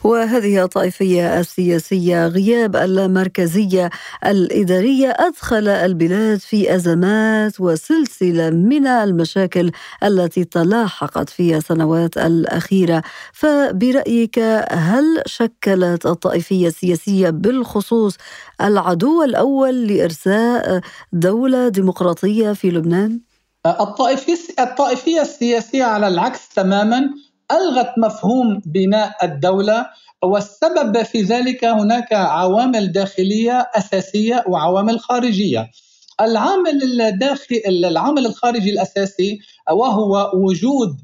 وهذه 0.03 0.63
الطائفية 0.63 1.39
السياسية 1.39 2.27
غياب 2.27 2.75
اللامركزية 2.75 3.89
الإدارية 4.25 5.09
أدخل 5.19 5.67
البلاد 5.67 6.39
في 6.39 6.75
أزمات 6.75 7.59
وسلسلة 7.61 8.49
من 8.49 8.87
المشاكل 8.87 9.71
التي 10.03 10.43
تلاحقت 10.43 11.29
في 11.29 11.57
السنوات 11.57 12.17
الأخيرة. 12.17 13.03
فبرأيك 13.33 14.39
هل 14.71 15.21
شكلت 15.25 16.05
الطائفية 16.05 16.67
السياسية 16.67 17.29
بالخصوص 17.29 18.17
العدو 18.61 19.23
الأول 19.23 19.87
لإرساء 19.87 20.81
دولة 21.13 21.69
ديمقراطية 21.69 22.53
في 22.53 22.69
لبنان؟ 22.71 23.24
الطائفية 23.65 24.37
الطائفية 24.59 25.21
السياسية 25.21 25.83
على 25.83 26.07
العكس 26.07 26.49
تماما 26.49 27.09
ألغت 27.51 27.93
مفهوم 27.97 28.61
بناء 28.65 29.25
الدولة 29.25 29.85
والسبب 30.23 31.03
في 31.03 31.21
ذلك 31.21 31.65
هناك 31.65 32.13
عوامل 32.13 32.91
داخلية 32.91 33.69
أساسية 33.75 34.43
وعوامل 34.47 34.99
خارجية. 34.99 35.71
العامل 36.21 37.01
الداخلي 37.01 37.61
العامل 37.67 38.25
الخارجي 38.25 38.69
الأساسي 38.69 39.39
وهو 39.71 40.31
وجود 40.33 40.97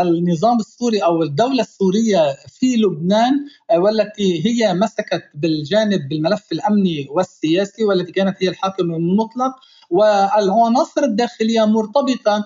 النظام 0.00 0.58
السوري 0.60 0.98
أو 0.98 1.22
الدولة 1.22 1.62
السورية 1.62 2.36
في 2.48 2.76
لبنان 2.76 3.32
والتي 3.76 4.46
هي 4.46 4.74
مسكت 4.74 5.22
بالجانب 5.34 6.08
بالملف 6.08 6.52
الأمني 6.52 7.06
والسياسي 7.10 7.84
والتي 7.84 8.12
كانت 8.12 8.36
هي 8.42 8.48
الحاكم 8.48 8.84
المطلق. 8.94 9.52
والعناصر 9.90 11.02
الداخلية 11.02 11.64
مرتبطة 11.64 12.44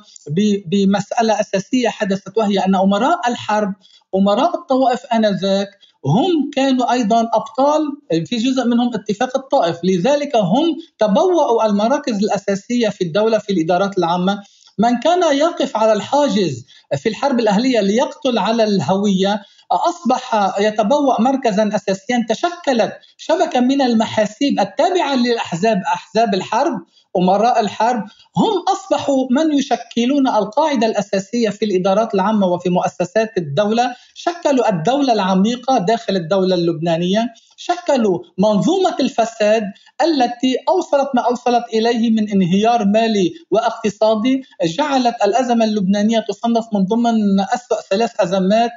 بمسألة 0.67 1.41
أساسية 1.41 1.89
حدثت 1.89 2.39
وهي 2.39 2.59
أن 2.59 2.75
أمراء 2.75 3.29
الحرب 3.29 3.73
أمراء 4.15 4.55
الطوائف 4.55 5.07
آنذاك 5.07 5.69
هم 6.07 6.51
كانوا 6.55 6.93
أيضا 6.93 7.21
أبطال 7.21 7.81
في 8.27 8.37
جزء 8.37 8.65
منهم 8.65 8.91
اتفاق 8.95 9.37
الطائف، 9.37 9.77
لذلك 9.85 10.37
هم 10.37 10.77
تبوأوا 10.99 11.67
المراكز 11.67 12.17
الأساسية 12.25 12.89
في 12.89 13.05
الدولة 13.05 13.39
في 13.39 13.53
الإدارات 13.53 13.99
العامة، 13.99 14.43
من 14.79 15.01
كان 15.01 15.37
يقف 15.37 15.77
على 15.77 15.93
الحاجز 15.93 16.67
في 16.97 17.09
الحرب 17.09 17.41
الأهلية 17.41 17.81
ليقتل 17.81 18.39
على 18.39 18.65
الهوية 18.65 19.43
أصبح 19.73 20.55
يتبوأ 20.61 21.21
مركزا 21.21 21.71
اساسيا 21.77 22.27
تشكلت 22.29 22.93
شبكة 23.17 23.61
من 23.61 23.83
المحاسيب 23.83 24.61
التابعة 24.61 25.15
للاحزاب 25.15 25.83
أحزاب 25.95 26.35
الحرب 26.35 26.81
أمراء 27.16 27.61
الحرب 27.61 28.04
هم 28.37 28.64
أصبحوا 28.73 29.26
من 29.31 29.59
يشكلون 29.59 30.28
القاعدة 30.28 30.87
الأساسية 30.87 31.50
في 31.50 31.64
الإدارات 31.64 32.14
العامة 32.14 32.47
وفي 32.47 32.71
مؤسسات 32.71 33.38
الدولة، 33.38 33.95
شكلوا 34.14 34.69
الدولة 34.69 35.12
العميقة 35.12 35.78
داخل 35.78 36.16
الدولة 36.16 36.54
اللبنانية، 36.54 37.35
شكلوا 37.57 38.19
منظومة 38.38 38.97
الفساد 39.00 39.62
التي 40.02 40.57
أوصلت 40.69 41.11
ما 41.14 41.23
أوصلت 41.23 41.64
إليه 41.75 42.11
من 42.11 42.28
انهيار 42.28 42.85
مالي 42.85 43.35
واقتصادي، 43.50 44.42
جعلت 44.64 45.14
الأزمة 45.25 45.64
اللبنانية 45.64 46.25
تصنف 46.28 46.64
من 46.73 46.85
ضمن 46.85 47.40
اسوء 47.40 47.81
ثلاث 47.90 48.21
أزمات 48.21 48.71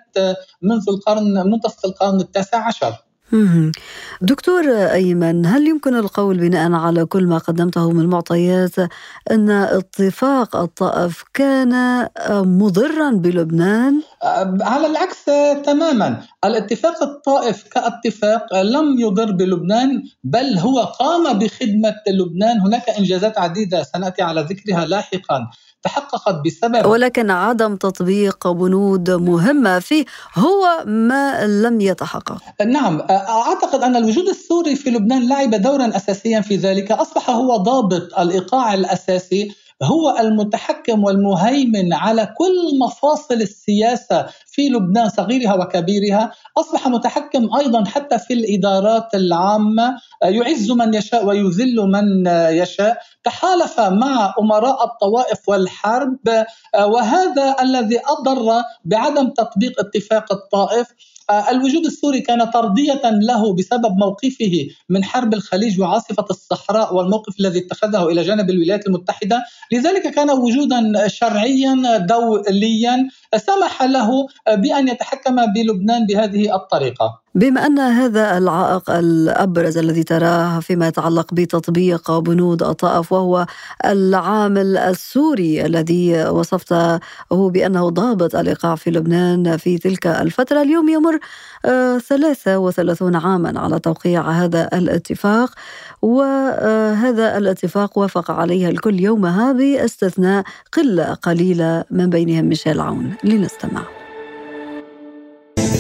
منذ 0.62 0.86
القرن 0.90 1.52
منتصف 1.52 1.86
القرن 1.86 2.20
التاسع 2.20 2.68
عشر. 2.68 3.05
دكتور 4.22 4.64
أيمن 4.70 5.46
هل 5.46 5.68
يمكن 5.68 5.96
القول 5.96 6.38
بناء 6.38 6.72
على 6.72 7.06
كل 7.06 7.28
ما 7.28 7.38
قدمته 7.38 7.92
من 7.92 8.06
معطيات 8.06 8.76
أن 9.32 9.50
اتفاق 9.50 10.56
الطائف 10.56 11.24
كان 11.34 12.08
مضرا 12.30 13.12
بلبنان؟ 13.12 14.02
على 14.62 14.88
العكس 14.88 15.26
تماما. 15.66 16.22
الاتفاق 16.46 17.04
الطائف 17.04 17.64
كاتفاق 17.64 18.62
لم 18.62 19.00
يضر 19.00 19.32
بلبنان 19.32 20.04
بل 20.24 20.58
هو 20.58 20.80
قام 20.80 21.40
بخدمة 21.40 21.96
لبنان. 22.08 22.60
هناك 22.62 22.90
إنجازات 22.90 23.38
عديدة 23.38 23.84
سنأتي 23.84 24.22
على 24.22 24.42
ذكرها 24.42 24.86
لاحقا. 24.86 25.48
تحققت 25.86 26.36
بسبب 26.46 26.86
ولكن 26.86 27.32
عدم 27.32 27.76
تطبيق 27.76 28.48
بنود 28.48 29.12
مهمة 29.12 29.80
فيه 29.80 30.06
هو 30.36 30.84
ما 30.86 31.48
لم 31.48 31.82
يتحقق. 31.82 32.38
نعم 32.66 33.02
أعتقد 33.10 33.84
أن 33.84 33.96
الوجود 33.96 34.30
السوري 34.30 34.76
في 34.76 34.90
لبنان 34.90 35.30
لعب 35.30 35.56
دورا 35.56 35.96
أساسيا 35.96 36.42
في 36.42 36.56
ذلك. 36.56 36.92
أصبح 36.92 37.30
هو 37.30 37.56
ضابط 37.56 38.20
الإيقاع 38.20 38.74
الأساسي 38.74 39.56
هو 39.86 40.18
المتحكم 40.20 41.04
والمهيمن 41.04 41.94
على 41.94 42.34
كل 42.38 42.80
مفاصل 42.80 43.34
السياسة 43.34 44.26
في 44.46 44.70
لبنان 44.70 45.10
صغيرها 45.10 45.54
وكبيرها. 45.54 46.32
أصبح 46.58 46.88
متحكم 46.88 47.56
أيضا 47.56 47.86
حتى 47.86 48.20
في 48.20 48.34
الإدارات 48.34 49.16
العامة. 49.16 49.98
يعز 50.24 50.72
من 50.72 50.94
يشاء 50.94 51.26
ويذل 51.26 51.76
من 51.76 52.28
يشاء. 52.62 52.98
تحالف 53.24 53.80
مع 53.80 54.34
أمراء 54.40 54.86
الطوائف 54.86 55.50
والحرب. 55.50 56.46
وهذا 56.80 57.56
الذي 57.62 58.00
أضر 58.06 58.62
بعدم 58.86 59.30
تطبيق 59.30 59.80
اتفاق 59.80 60.34
الطائف. 60.34 60.88
الوجود 61.32 61.86
السوري 61.86 62.22
كان 62.22 62.46
طردية 62.46 63.02
له 63.04 63.54
بسبب 63.56 63.98
موقفه 63.98 64.68
من 64.90 65.04
حرب 65.04 65.34
الخليج 65.34 65.82
وعاصفة 65.82 66.26
الصحراء 66.30 66.96
والموقف 66.96 67.40
الذي 67.40 67.60
اتخذه 67.60 68.08
إلى 68.08 68.22
جانب 68.22 68.50
الولايات 68.50 68.88
المتحدة. 68.88 69.44
لذلك 69.72 70.08
كان 70.08 70.32
وجودا 70.32 71.08
شرعيا 71.08 71.98
دوليا 71.98 73.10
سمح 73.38 73.84
له 73.84 74.10
بأن 74.48 74.88
يتحكم 74.88 75.36
بلبنان 75.36 76.06
بهذه 76.06 76.56
الطريقة. 76.56 77.26
بما 77.36 77.66
أن 77.66 77.80
هذا 77.80 78.38
العائق 78.38 78.90
الأبرز 78.90 79.78
الذي 79.78 80.04
تراه 80.04 80.60
فيما 80.60 80.88
يتعلق 80.88 81.34
بتطبيق 81.34 82.20
بنود 82.20 82.64
الطائف 82.64 83.12
وهو 83.12 83.46
العامل 83.86 84.78
السوري 84.78 85.66
الذي 85.66 86.24
وصفته 86.30 87.00
بأنه 87.32 87.90
ضابط 87.90 88.36
الايقاع 88.36 88.76
في 88.76 88.92
لبنان 88.92 89.58
في 89.58 89.78
تلك 89.78 90.08
الفترة 90.08 90.62
اليوم 90.62 90.90
يمر 90.90 91.20
33 92.00 93.16
عاما 93.16 93.60
على 93.60 93.80
توقيع 93.80 94.30
هذا 94.30 94.70
الاتفاق. 94.74 95.50
وهذا 96.02 97.38
الاتفاق 97.38 97.98
وافق 97.98 98.32
عليه 98.32 98.70
الكل 98.70 99.00
يومها 99.00 99.52
باستثناء 99.52 100.44
قلة 100.74 101.14
قليلة 101.14 101.84
من 101.92 102.10
بينهم 102.10 102.46
ميشيل 102.46 102.80
عون. 102.80 103.14
لنستمع. 103.26 103.86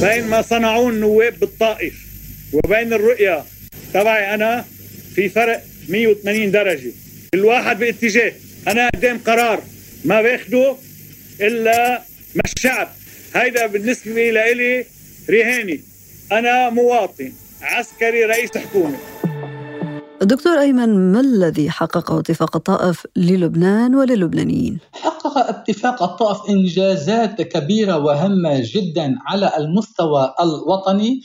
بين 0.01 0.27
ما 0.27 0.41
صنعوه 0.41 0.89
النواب 0.89 1.39
بالطائف 1.39 1.93
وبين 2.53 2.93
الرؤية 2.93 3.43
تبعي 3.93 4.33
أنا 4.33 4.65
في 5.15 5.29
فرق 5.29 5.63
180 5.89 6.51
درجة. 6.51 6.91
كل 7.33 7.45
واحد 7.45 7.79
باتجاه 7.79 8.33
أنا 8.67 8.89
قدام 8.95 9.19
قرار 9.27 9.61
ما 10.05 10.21
باخده 10.21 10.75
إلا 11.41 12.01
ما 12.35 12.41
الشعب. 12.55 12.87
هيدا 13.35 13.67
بالنسبة 13.67 14.31
لي 14.31 14.85
رهاني. 15.29 15.81
أنا 16.31 16.69
مواطن 16.69 17.31
عسكري 17.61 18.25
رئيس 18.25 18.57
حكومة. 18.57 18.97
دكتور 20.21 20.59
أيمن 20.59 21.11
ما 21.11 21.19
الذي 21.19 21.69
حققه 21.69 22.19
اتفاق 22.19 22.55
الطائف 22.55 23.05
للبنان 23.15 23.95
وللبنانيين؟ 23.95 24.79
حقق 25.25 25.47
اتفاق 25.49 26.03
الطائف 26.03 26.37
إنجازات 26.49 27.41
كبيرة 27.41 27.97
وهامة 27.97 28.61
جدا 28.63 29.15
على 29.27 29.51
المستوى 29.57 30.33
الوطني 30.41 31.21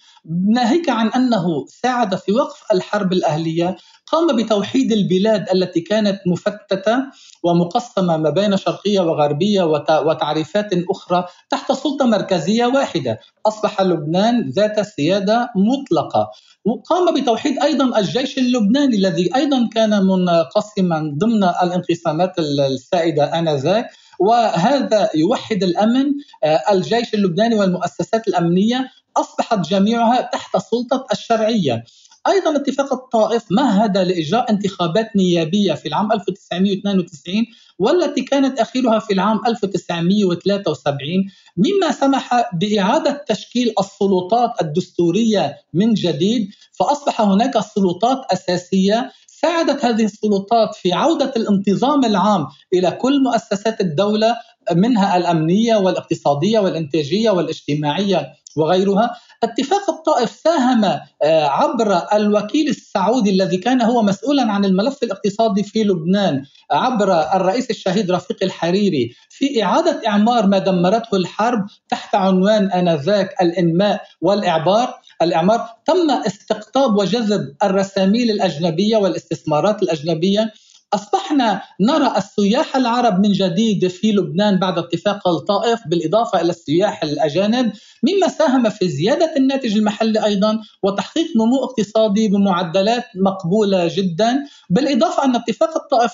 ناهيك 0.54 0.88
عن 0.88 1.08
أنه 1.08 1.44
ساعد 1.82 2.14
في 2.14 2.32
وقف 2.32 2.62
الحرب 2.72 3.12
الأهلية 3.12 3.76
قام 4.12 4.36
بتوحيد 4.36 4.92
البلاد 4.92 5.46
التي 5.54 5.80
كانت 5.80 6.20
مفتتة 6.26 6.96
ومقسمة 7.42 8.16
ما 8.16 8.30
بين 8.30 8.56
شرقية 8.56 9.00
وغربية 9.00 9.62
وتعريفات 10.06 10.68
أخرى 10.90 11.24
تحت 11.50 11.72
سلطة 11.72 12.06
مركزية 12.06 12.66
واحدة. 12.66 13.18
أصبح 13.46 13.80
لبنان 13.80 14.50
ذات 14.50 14.80
سيادة 14.80 15.48
مطلقة. 15.56 16.30
وقام 16.64 17.14
بتوحيد 17.14 17.62
أيضا 17.62 17.98
الجيش 17.98 18.38
اللبناني 18.38 18.96
الذي 18.96 19.36
أيضا 19.36 19.68
كان 19.74 20.06
منقسما 20.06 21.14
ضمن 21.18 21.44
الانقسامات 21.44 22.38
السائدة 22.38 23.38
آنذاك. 23.38 23.86
وهذا 24.20 25.10
يوحد 25.14 25.62
الأمن 25.62 26.04
آه، 26.44 26.60
الجيش 26.72 27.14
اللبناني 27.14 27.54
والمؤسسات 27.54 28.28
الأمنية 28.28 28.90
أصبحت 29.16 29.58
جميعها 29.58 30.20
تحت 30.20 30.56
سلطة 30.56 31.06
الشرعية. 31.12 31.84
أيضا 32.26 32.56
اتفاق 32.56 32.92
الطائف 32.92 33.44
مهد 33.50 33.98
لإجراء 33.98 34.50
انتخابات 34.50 35.16
نيابية 35.16 35.74
في 35.74 35.88
العام 35.88 36.12
1992 36.12 37.34
والتي 37.78 38.22
كانت 38.22 38.58
اخرها 38.60 38.98
في 38.98 39.12
العام 39.12 39.40
1973 39.46 41.08
مما 41.56 41.92
سمح 41.92 42.50
بإعادة 42.54 43.24
تشكيل 43.28 43.74
السلطات 43.80 44.62
الدستورية 44.62 45.56
من 45.74 45.94
جديد 45.94 46.50
فأصبح 46.72 47.20
هناك 47.20 47.60
سلطات 47.60 48.18
أساسية 48.32 49.10
ساعدت 49.42 49.84
هذه 49.84 50.04
السلطات 50.04 50.74
في 50.74 50.92
عودة 50.92 51.32
الانتظام 51.36 52.04
العام 52.04 52.46
إلى 52.74 52.90
كل 52.90 53.22
مؤسسات 53.22 53.80
الدولة 53.80 54.36
منها 54.72 55.16
الأمنية 55.16 55.76
والاقتصادية 55.76 56.58
والإنتاجية 56.58 57.30
والاجتماعية 57.30 58.32
وغيرها. 58.56 59.10
اتفاق 59.42 59.90
الطائف 59.90 60.30
ساهم 60.30 60.84
آه، 60.84 61.46
عبر 61.46 62.02
الوكيل 62.12 62.68
السعودي 62.68 63.30
الذي 63.30 63.56
كان 63.56 63.82
هو 63.82 64.02
مسؤولا 64.02 64.52
عن 64.52 64.64
الملف 64.64 65.02
الاقتصادي 65.02 65.62
في 65.62 65.84
لبنان 65.84 66.44
عبر 66.70 67.36
الرئيس 67.36 67.70
الشهيد 67.70 68.10
رفيق 68.10 68.36
الحريري. 68.42 69.14
في 69.40 69.64
إعادة 69.64 70.00
إعمار 70.06 70.46
ما 70.46 70.58
دمرته 70.58 71.16
الحرب 71.16 71.66
تحت 71.88 72.14
عنوان 72.14 72.70
آنذاك 72.72 73.34
الإنماء 73.42 74.02
والإعبار. 74.20 74.94
الإعمار 75.22 75.68
تم 75.86 76.10
استقطاب 76.26 76.96
وجذب 76.96 77.54
الرساميل 77.62 78.30
الأجنبية 78.30 78.96
والاستثمارات 78.96 79.82
الأجنبية 79.82 80.52
أصبحنا 80.94 81.62
نرى 81.80 82.16
السياح 82.16 82.76
العرب 82.76 83.20
من 83.20 83.32
جديد 83.32 83.88
في 83.88 84.12
لبنان 84.12 84.58
بعد 84.58 84.78
اتفاق 84.78 85.28
الطائف 85.28 85.80
بالإضافة 85.86 86.40
إلى 86.40 86.50
السياح 86.50 87.02
الأجانب 87.02 87.72
مما 88.02 88.28
ساهم 88.28 88.70
في 88.70 88.88
زيادة 88.88 89.36
الناتج 89.36 89.76
المحلي 89.76 90.24
أيضا 90.24 90.58
وتحقيق 90.82 91.26
نمو 91.36 91.64
اقتصادي 91.64 92.28
بمعدلات 92.28 93.04
مقبولة 93.14 93.88
جدا 93.96 94.46
بالإضافة 94.70 95.24
أن 95.24 95.36
اتفاق 95.36 95.76
الطائف 95.76 96.12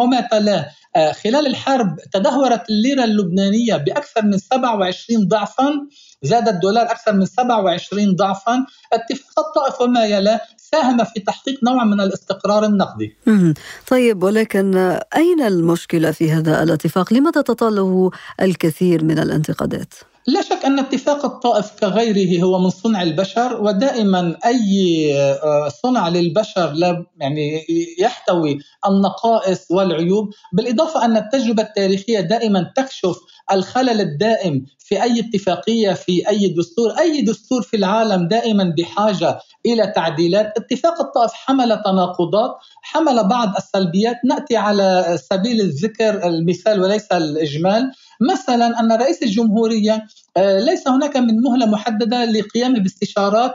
وما 0.00 0.20
تلاه 0.20 0.66
خلال 1.24 1.46
الحرب 1.46 1.96
تدهورت 2.12 2.70
الليرة 2.70 3.04
اللبنانية 3.04 3.76
بأكثر 3.76 4.24
من 4.24 4.38
27 4.38 5.28
ضعفا 5.28 5.86
زاد 6.22 6.48
الدولار 6.48 6.86
أكثر 6.86 7.12
من 7.12 7.26
27 7.26 8.14
ضعفا. 8.14 8.66
اتفاق 8.92 9.38
الطائف 9.38 9.80
وما 9.80 10.04
يلاه 10.04 10.40
ساهم 10.74 11.04
في 11.04 11.20
تحقيق 11.20 11.64
نوع 11.64 11.84
من 11.84 12.00
الاستقرار 12.00 12.64
النقدي 12.64 13.16
طيب 13.88 14.22
ولكن 14.22 14.76
أين 15.16 15.42
المشكلة 15.42 16.10
في 16.10 16.32
هذا 16.32 16.62
الاتفاق؟ 16.62 17.12
لماذا 17.12 17.40
تطاله 17.40 18.10
الكثير 18.40 19.04
من 19.04 19.18
الانتقادات؟ 19.18 19.94
لا 20.26 20.42
شك 20.42 20.51
أن 20.64 20.78
اتفاق 20.78 21.24
الطائف 21.24 21.70
كغيره 21.80 22.42
هو 22.42 22.58
من 22.58 22.70
صنع 22.70 23.02
البشر 23.02 23.62
ودائما 23.62 24.36
أي 24.46 25.12
آه، 25.18 25.68
صنع 25.68 26.08
للبشر 26.08 26.72
لا 26.72 27.06
يعني 27.16 27.66
يحتوي 27.98 28.58
النقائص 28.88 29.70
والعيوب. 29.70 30.30
بالإضافة 30.52 31.04
أن 31.04 31.16
التجربة 31.16 31.62
التاريخية 31.62 32.20
دائما 32.20 32.72
تكشف 32.76 33.16
الخلل 33.52 34.00
الدائم 34.00 34.64
في 34.78 35.02
أي 35.02 35.20
اتفاقية 35.20 35.92
في 35.92 36.28
أي 36.28 36.48
دستور. 36.48 36.90
أي 36.98 37.22
دستور 37.22 37.62
في 37.62 37.76
العالم 37.76 38.28
دائما 38.28 38.74
بحاجة 38.78 39.38
إلى 39.66 39.92
تعديلات. 39.96 40.52
اتفاق 40.56 41.00
الطائف 41.00 41.32
حمل 41.32 41.82
تناقضات 41.82 42.56
حمل 42.82 43.28
بعض 43.28 43.56
السلبيات. 43.56 44.16
نأتي 44.24 44.56
على 44.56 45.18
سبيل 45.30 45.60
الذكر 45.60 46.26
المثال 46.26 46.82
وليس 46.82 47.12
الإجمال. 47.12 47.92
مثلا 48.20 48.80
أن 48.80 48.92
رئيس 48.92 49.22
الجمهورية 49.22 49.92
آه، 49.94 50.06
ليس 50.38 50.88
هناك 50.88 51.16
من 51.16 51.40
مهلة 51.40 51.66
محددة 51.66 52.24
للقيام 52.24 52.74
باستشارات 52.74 53.52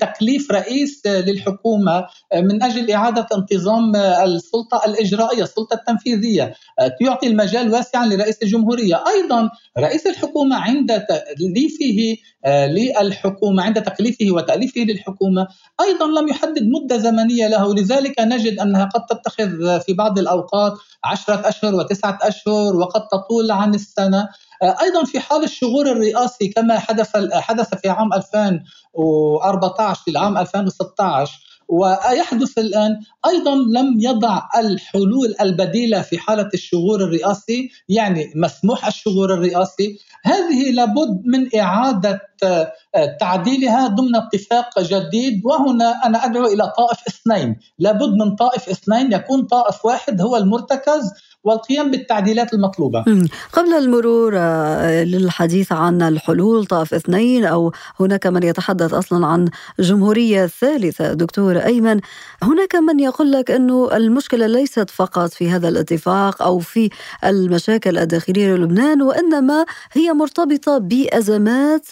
تكليف 0.00 0.50
رئيس 0.52 1.06
للحكومة 1.06 2.06
آه، 2.32 2.40
من 2.40 2.62
أجل 2.62 2.90
إعادة 2.90 3.26
انتظام 3.36 3.96
السلطة 3.96 4.82
الإجرائية، 4.86 5.42
السلطة 5.42 5.74
التنفيذية، 5.74 6.54
آه، 6.80 6.96
يعطي 7.00 7.26
المجال 7.26 7.72
واسعا 7.72 8.06
لرئيس 8.06 8.42
الجمهورية، 8.42 9.04
أيضا 9.08 9.50
رئيس 9.78 10.06
الحكومة 10.06 10.56
عند 10.56 11.00
تأليفه 11.00 12.16
للحكومة 12.46 13.62
عند 13.62 13.82
تكليفه 13.82 14.30
وتأليفه 14.30 14.80
للحكومة 14.80 15.46
أيضا 15.80 16.06
لم 16.20 16.28
يحدد 16.28 16.62
مدة 16.62 16.96
زمنية 16.98 17.48
له، 17.48 17.74
لذلك 17.74 18.20
نجد 18.20 18.58
أنها 18.58 18.84
قد 18.84 19.06
تتخذ 19.06 19.80
في 19.80 19.92
بعض 19.92 20.18
الأوقات 20.18 20.72
عشرة 21.04 21.48
أشهر 21.48 21.74
وتسعة 21.74 22.18
أشهر 22.22 22.76
وقد 22.76 23.08
تطول 23.08 23.50
عن 23.50 23.74
السنة. 23.74 24.28
أيضا 24.62 25.04
في 25.04 25.20
حال 25.20 25.44
الشغور 25.44 25.86
الرئاسي 25.86 26.48
كما 26.48 26.78
حدث 26.78 27.16
حدث 27.34 27.74
في 27.74 27.88
عام 27.88 28.12
2014 28.12 30.02
في 30.04 30.10
العام 30.10 30.38
2016 30.38 31.50
ويحدث 31.70 32.58
الآن 32.58 33.00
أيضا 33.26 33.54
لم 33.54 34.00
يضع 34.00 34.42
الحلول 34.58 35.34
البديلة 35.40 36.02
في 36.02 36.18
حالة 36.18 36.48
الشغور 36.54 37.04
الرئاسي 37.04 37.70
يعني 37.88 38.32
مسموح 38.36 38.86
الشغور 38.86 39.34
الرئاسي. 39.34 39.98
هذه 40.24 40.70
لابد 40.72 41.22
من 41.24 41.60
إعادة 41.60 42.20
آه، 42.44 42.72
تعديلها 43.20 43.86
ضمن 43.88 44.16
اتفاق 44.16 44.80
جديد 44.80 45.42
وهنا 45.44 46.06
أنا 46.06 46.24
أدعو 46.24 46.46
إلى 46.46 46.72
طائف 46.78 46.98
اثنين. 47.08 47.56
لابد 47.78 48.12
من 48.20 48.36
طائف 48.36 48.68
اثنين 48.68 49.12
يكون 49.12 49.46
طائف 49.46 49.84
واحد 49.84 50.20
هو 50.20 50.36
المرتكز 50.36 51.12
والقيام 51.44 51.90
بالتعديلات 51.90 52.54
المطلوبة. 52.54 53.04
قبل 53.52 53.72
المرور 53.72 54.32
آه، 54.36 55.04
للحديث 55.04 55.72
عن 55.72 56.02
الحلول 56.02 56.66
طائف 56.66 56.94
اثنين 56.94 57.44
أو 57.44 57.72
هناك 58.00 58.26
من 58.26 58.42
يتحدث 58.42 58.94
أصلا 58.94 59.26
عن 59.26 59.48
جمهورية 59.78 60.46
ثالثة 60.46 61.12
دكتور 61.12 61.56
أيمن 61.56 62.00
هناك 62.42 62.74
من 62.74 63.00
يقول 63.00 63.32
لك 63.32 63.50
أنه 63.50 63.96
المشكلة 63.96 64.46
ليست 64.46 64.90
فقط 64.90 65.30
في 65.32 65.50
هذا 65.50 65.68
الاتفاق 65.68 66.42
أو 66.42 66.58
في 66.58 66.90
المشاكل 67.24 67.98
الداخلية 67.98 68.54
للبنان 68.54 69.02
وإنما 69.02 69.64
هي 69.92 70.12
مرتبطة 70.12 70.78
بأزمات 70.78 71.86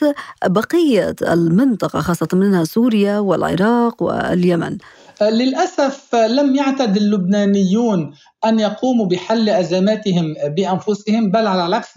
بقية 0.46 1.16
المنطقة 1.22 2.00
خاصة 2.00 2.28
منها 2.32 2.64
سوريا 2.64 3.18
والعراق 3.18 4.02
واليمن. 4.02 4.78
للأسف 5.22 6.14
لم 6.14 6.56
يعتد 6.56 6.96
اللبنانيون 6.96 8.14
أن 8.44 8.58
يقوموا 8.58 9.06
بحل 9.06 9.48
أزماتهم 9.48 10.34
بأنفسهم 10.56 11.30
بل 11.30 11.46
على 11.46 11.66
العكس 11.66 11.94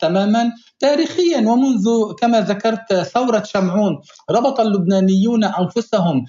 تماما 0.00 0.52
تاريخيا. 0.80 1.38
ومنذ 1.38 2.12
كما 2.20 2.40
ذكرت 2.40 2.94
ثورة 2.94 3.42
شمعون 3.42 4.00
ربط 4.30 4.60
اللبنانيون 4.60 5.44
أنفسهم 5.44 6.24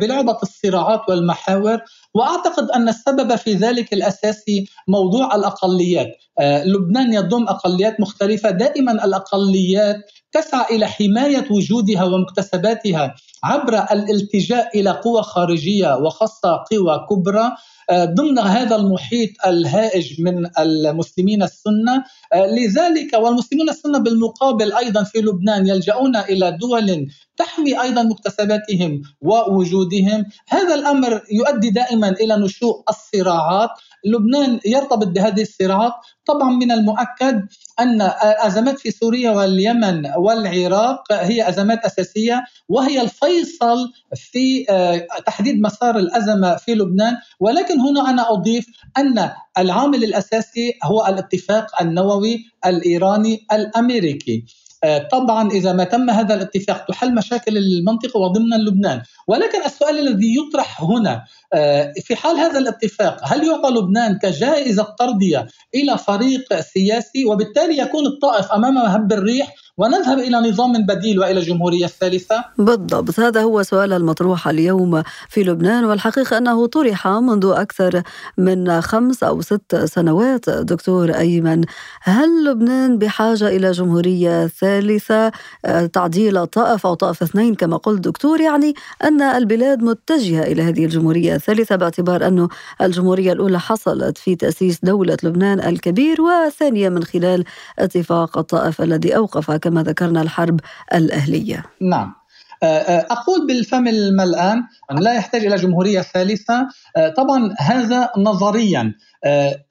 بلعبة 0.00 0.38
الصراعات 0.42 1.00
والمحاور 1.08 1.78
وأعتقد 2.14 2.70
أن 2.70 2.88
السبب 2.88 3.36
في 3.36 3.52
ذلك 3.54 3.92
الأساسي 3.92 4.66
موضوع 4.88 5.34
الأقليات. 5.34 6.08
آه، 6.40 6.64
لبنان 6.64 7.12
يضم 7.12 7.48
أقليات 7.48 8.00
مختلفة. 8.00 8.50
دائما 8.50 8.92
الأقليات 9.04 9.96
تسعى 10.32 10.76
إلى 10.76 10.86
حماية 10.86 11.46
وجودها 11.50 12.04
ومكتسباتها 12.04 13.14
عبر 13.44 13.78
الالتجاء 13.92 14.80
إلى 14.80 14.90
قوى 14.90 15.22
خارجية 15.22 15.96
وخاصة 15.96 16.64
قوى 16.70 17.06
كبرى. 17.10 17.50
ضمن 17.92 18.38
هذا 18.38 18.76
المحيط 18.76 19.30
الهائج 19.46 20.20
من 20.20 20.50
المسلمين 20.58 21.42
السنة. 21.42 22.04
آه، 22.32 22.46
لذلك 22.46 23.14
والمسلمون 23.14 23.68
السنة 23.68 23.98
بالمقابل 23.98 24.72
أيضا 24.72 25.02
في 25.04 25.18
لبنان 25.18 25.66
يلجؤون 25.66 26.16
إلى 26.16 26.58
دول 26.60 27.06
تحمي 27.36 27.82
أيضا 27.82 28.02
مكتسباتهم 28.02 29.02
ووجودهم. 29.20 30.24
هذا 30.48 30.74
الأمر 30.74 31.22
يؤدي 31.32 31.70
دائما 31.70 32.08
إلى 32.08 32.36
نشوء 32.36 32.82
الصراعات. 32.90 33.70
لبنان 34.04 34.60
يرتبط 34.66 35.06
بهذه 35.06 35.42
الصراعات. 35.42 35.92
طبعا 36.26 36.50
من 36.50 36.72
المؤكد 36.72 37.42
أن 37.80 38.02
الأزمات 38.02 38.78
في 38.78 38.90
سوريا 38.90 39.30
واليمن 39.30 40.06
والعراق 40.16 41.12
هي 41.12 41.48
أزمات 41.48 41.84
أساسية 41.84 42.44
وهي 42.68 43.00
الفيصل 43.00 43.92
في 44.14 44.66
آه، 44.70 45.06
تحديد 45.26 45.60
مسار 45.60 45.98
الأزمة 45.98 46.56
في 46.56 46.74
لبنان. 46.74 47.16
ولكن 47.40 47.80
هنا 47.88 48.10
أنا 48.10 48.32
أضيف 48.32 48.66
أن 48.98 49.30
العامل 49.58 50.04
الأساسي 50.04 50.74
هو 50.84 51.06
الاتفاق 51.06 51.82
النووي 51.82 52.44
الإيراني 52.66 53.46
الأمريكي. 53.52 54.44
آه، 54.84 55.08
طبعا 55.12 55.50
إذا 55.50 55.72
ما 55.72 55.84
تم 55.84 56.10
هذا 56.10 56.34
الاتفاق 56.34 56.84
تحل 56.84 57.14
مشاكل 57.14 57.56
المنطقة 57.56 58.20
وضمن 58.20 58.56
لبنان. 58.66 59.02
ولكن 59.28 59.64
السؤال 59.64 59.98
الذي 59.98 60.36
يطرح 60.36 60.82
هنا 60.82 61.24
آه، 61.54 61.92
في 62.04 62.16
حال 62.16 62.36
هذا 62.36 62.58
الاتفاق 62.58 63.20
هل 63.24 63.46
يعطى 63.46 63.68
لبنان 63.70 64.18
كجائزة 64.18 64.94
ترضيه 64.98 65.46
إلى 65.74 65.98
فريق 65.98 66.60
سياسي 66.60 67.24
وبالتالي 67.24 67.78
يكون 67.78 68.06
الطائف 68.06 68.52
أمام 68.52 68.74
مهب 68.74 69.12
الريح؟ 69.12 69.54
ونذهب 69.78 70.18
إلى 70.18 70.36
نظام 70.50 70.72
بديل 70.86 71.18
وإلى 71.18 71.40
جمهوريه 71.40 71.86
ثالثه؟ 71.86 72.44
بالضبط 72.58 73.20
هذا 73.20 73.42
هو 73.42 73.62
سؤال 73.62 73.92
المطروح 73.92 74.48
اليوم 74.48 75.02
في 75.28 75.42
لبنان 75.42 75.84
والحقيقة 75.84 76.38
أنه 76.38 76.66
طرح 76.66 77.08
منذ 77.08 77.52
أكثر 77.56 78.02
من 78.38 78.80
خمس 78.80 79.22
أو 79.22 79.40
ست 79.40 79.76
سنوات 79.84 80.50
دكتور 80.50 81.10
أيمن 81.10 81.64
هل 82.02 82.44
لبنان 82.44 82.98
بحاجة 82.98 83.48
إلى 83.48 83.70
جمهورية 83.70 84.46
ثالثة 84.46 85.32
آه، 85.64 85.86
تعديل 85.86 86.46
طائف 86.46 86.86
أو 86.86 86.94
طائف 86.94 87.22
اثنين 87.22 87.54
كما 87.54 87.76
قلت 87.76 88.00
دكتور 88.00 88.40
يعني 88.40 88.74
أن 89.04 89.22
البلاد 89.22 89.82
متجهة 89.82 90.42
إلى 90.42 90.62
هذه 90.62 90.84
الجمهورية 90.84 91.34
الثالثة 91.34 91.76
باعتبار 91.76 92.26
انه 92.26 92.48
الجمهورية 92.80 93.32
الأولى 93.32 93.60
حصلت 93.60 94.18
في 94.18 94.36
تأسيس 94.36 94.78
دولة 94.82 95.16
لبنان 95.22 95.60
الكبير 95.60 96.16
وثانيه 96.22 96.88
من 96.88 97.04
خلال 97.04 97.44
اتفاق 97.78 98.38
الطائف 98.38 98.82
الذي 98.82 99.16
أوقف 99.16 99.50
كما 99.62 99.82
ذكرنا 99.82 100.22
الحرب 100.22 100.60
الأهلية. 100.94 101.64
نعم. 101.80 102.14
آه، 102.62 102.66
آه، 102.66 103.06
أقول 103.10 103.46
بالفم 103.46 103.88
الملآن 103.88 104.62
لا 104.90 105.14
يحتاج 105.14 105.46
إلى 105.46 105.56
جمهورية 105.56 106.00
ثالثة. 106.00 106.68
آه، 106.96 107.08
طبعا 107.08 107.54
هذا 107.58 108.10
نظريا. 108.18 108.94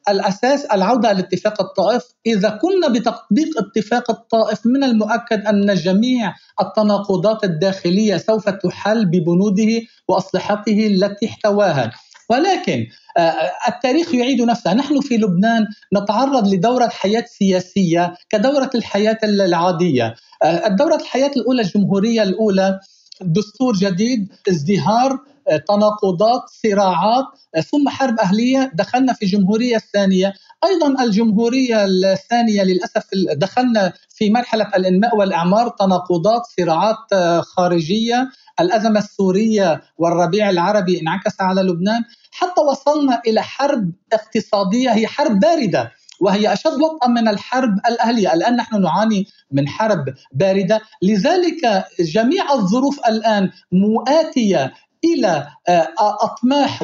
الأساس 0.10 0.66
العودة 0.66 1.12
لاتفاق 1.12 1.62
الطائف. 1.62 2.04
إذا 2.26 2.50
كنا 2.50 2.88
بتطبيق 2.88 3.48
اتفاق 3.58 4.12
الطائف 4.12 4.60
من 4.66 4.84
المؤكد 4.84 5.46
أن 5.46 5.74
جميع 5.76 6.34
التناقضات 6.62 7.44
الداخلية 7.44 8.18
سوف 8.18 8.50
تحل 8.50 9.06
ببنوده 9.06 9.82
وأسلحته 10.08 10.88
التي 10.88 11.26
احتواها. 11.26 11.92
ولكن 12.32 12.88
آه، 13.18 13.34
التاريخ 13.68 14.14
يعيد 14.14 14.42
نفسه. 14.42 14.74
نحن 14.74 15.00
في 15.02 15.18
لبنان 15.18 15.68
نتعرض 15.94 16.54
لدورة 16.54 16.88
حياة 16.88 17.26
سياسية 17.28 18.14
كدورة 18.30 18.70
الحياة 18.76 19.18
العادية. 19.24 20.16
آه، 20.44 20.68
الدورة 20.68 20.96
الحياة 20.96 21.32
الأولى 21.38 21.62
الجمهورية 21.62 22.24
الأولى 22.24 22.80
دستور 23.22 23.74
جديد 23.74 24.28
ازدهار 24.50 25.20
آه، 25.50 25.58
تناقضات 25.58 26.42
صراعات 26.64 27.26
ثم 27.72 27.90
حرب 27.90 28.20
أهلية. 28.20 28.72
دخلنا 28.76 29.14
في 29.14 29.26
الجمهورية 29.26 29.76
الثانية. 29.76 30.34
أيضا 30.66 31.04
الجمهورية 31.04 31.86
الثانية 31.86 32.64
للأسف 32.64 33.04
دخلنا 33.36 33.94
في 34.10 34.30
مرحلة 34.30 34.72
الإنماء 34.76 35.16
والإعمار 35.18 35.70
تناقضات 35.70 36.42
صراعات 36.58 37.14
خارجية. 37.44 38.30
الأزمة 38.62 39.00
السورية 39.00 39.82
والربيع 39.98 40.50
العربي 40.50 41.02
انعكس 41.02 41.42
على 41.42 41.62
لبنان 41.62 42.04
حتى 42.32 42.62
وصلنا 42.62 43.22
إلى 43.28 43.42
حرب 43.42 43.92
اقتصادية 44.14 44.90
هي 44.90 45.08
حرب 45.08 45.40
باردة 45.40 45.92
وهي 46.22 46.54
أشد 46.54 46.82
وطئا 46.82 47.08
من 47.08 47.28
الحرب 47.28 47.78
الأهلية، 47.90 48.34
الآن 48.34 48.56
نحن 48.56 48.82
نعاني 48.82 49.28
من 49.52 49.68
حرب 49.68 50.06
باردة، 50.34 50.82
لذلك 51.02 51.86
جميع 52.00 52.54
الظروف 52.54 53.00
الآن 53.08 53.50
مؤاتية 53.72 54.74
إلى 55.06 55.48
آه، 55.68 55.88
أطماح 56.00 56.82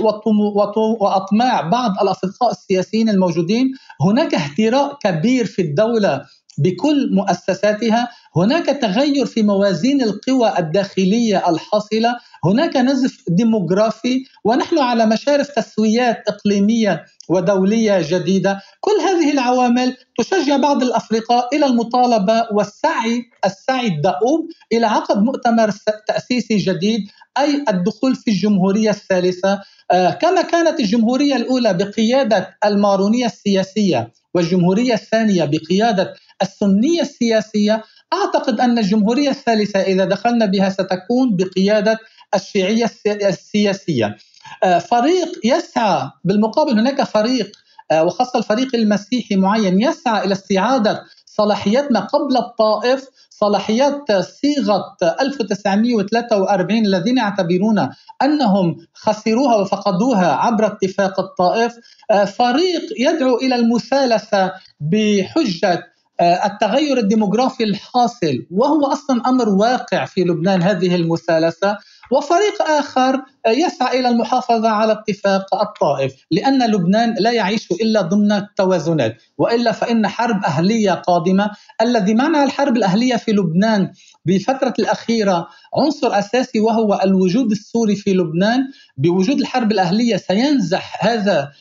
وأطماع 1.01 1.61
بعض 1.61 1.91
الأصدقاء 2.01 2.51
السياسيين 2.51 3.09
الموجودين، 3.09 3.71
هناك 4.01 4.35
اهتراء 4.35 4.97
كبير 5.03 5.45
في 5.45 5.61
الدولة 5.61 6.25
بكل 6.57 7.09
مؤسساتها. 7.13 8.09
هناك 8.35 8.65
تغير 8.65 9.25
في 9.25 9.43
موازين 9.43 10.01
القوى 10.01 10.53
الداخلية 10.59 11.49
الحاصلة. 11.49 12.15
هناك 12.45 12.77
نزف 12.77 13.23
ديموغرافي. 13.29 14.23
ونحن 14.45 14.79
على 14.79 15.05
مشارف 15.05 15.47
تسويات 15.49 16.23
إقليمية 16.27 17.05
ودولية 17.29 18.01
جديدة. 18.09 18.59
كل 18.81 18.91
هذه 19.07 19.31
العوامل 19.31 19.95
تشجع 20.19 20.57
بعض 20.57 20.83
الأفرقاء 20.83 21.55
إلى 21.55 21.65
المطالبة 21.65 22.47
والسعي 22.51 23.23
السعي 23.45 23.87
الدؤوب 23.87 24.47
إلى 24.73 24.85
عقد 24.87 25.17
مؤتمر 25.23 25.71
تأسيسي 26.07 26.57
جديد 26.57 27.01
أي 27.37 27.65
الدخول 27.69 28.15
في 28.15 28.31
الجمهورية 28.31 28.89
الثالثة. 28.89 29.59
آه، 29.91 30.09
كما 30.11 30.41
كانت 30.41 30.79
الجمهورية 30.79 31.35
الأولى 31.35 31.73
بقيادة 31.73 32.57
المارونية 32.65 33.25
السياسية. 33.25 34.11
والجمهورية 34.37 34.93
الثانية 34.93 35.45
بقيادة 35.45 36.13
السنية 36.41 37.01
السياسية 37.01 37.83
أعتقد 38.13 38.59
أن 38.59 38.77
الجمهورية 38.77 39.29
الثالثة 39.29 39.81
إذا 39.81 40.05
دخلنا 40.05 40.45
بها 40.45 40.69
ستكون 40.69 41.35
بقيادة 41.35 41.99
الشيعية 42.35 42.89
السياسية. 43.05 44.17
آه، 44.63 44.79
فريق 44.79 45.27
يسعى 45.43 46.11
بالمقابل 46.23 46.79
هناك 46.79 47.03
فريق 47.03 47.51
آه، 47.91 48.03
وخاصة 48.03 48.39
الفريق 48.39 48.75
المسيحي 48.75 49.35
معين 49.35 49.81
يسعى 49.81 50.25
إلى 50.25 50.33
استعادة 50.33 51.03
صلاحيات 51.37 51.91
ما 51.91 51.99
قبل 51.99 52.37
الطائف 52.37 53.07
صلاحيات 53.29 54.11
صيغة 54.11 54.97
1943 55.21 56.85
الذين 56.85 57.17
يعتبرون 57.17 57.89
أنهم 58.21 58.77
خسروها 58.93 59.55
وفقدوها 59.55 60.31
عبر 60.31 60.65
اتفاق 60.65 61.19
الطائف. 61.19 61.75
آه، 62.11 62.25
فريق 62.25 62.81
يدعو 62.99 63.37
إلى 63.37 63.55
المثالثة 63.55 64.51
بحجة 64.79 65.96
التغير 66.21 66.97
الديموغرافي 66.97 67.63
الحاصل 67.63 68.45
وهو 68.51 68.85
أصلا 68.85 69.29
أمر 69.29 69.49
واقع 69.49 70.05
في 70.05 70.21
لبنان 70.23 70.61
هذه 70.61 70.95
المثالثة. 70.95 71.77
وفريق 72.11 72.61
آخر 72.61 73.21
يسعى 73.47 73.99
إلى 73.99 74.09
المحافظة 74.09 74.69
على 74.69 74.91
اتفاق 74.91 75.55
الطائف 75.61 76.13
لأن 76.31 76.71
لبنان 76.71 77.15
لا 77.19 77.31
يعيش 77.31 77.71
إلا 77.71 78.01
ضمن 78.01 78.31
التوازنات. 78.31 79.21
وإلا 79.37 79.71
فإن 79.71 80.07
حرب 80.07 80.43
أهلية 80.45 80.91
قادمة 80.91 81.51
الذي 81.81 82.13
منع 82.13 82.43
الحرب 82.43 82.77
الأهلية 82.77 83.15
في 83.15 83.31
لبنان 83.31 83.91
بالفترة 84.25 84.73
الأخيرة 84.79 85.47
عنصر 85.75 86.19
أساسي 86.19 86.59
وهو 86.59 86.99
الوجود 87.03 87.51
السوري 87.51 87.95
في 87.95 88.13
لبنان. 88.13 88.59
بوجود 88.97 89.39
الحرب 89.39 89.71
الأهلية 89.71 90.17
سينزح 90.17 91.05
هذا 91.05 91.51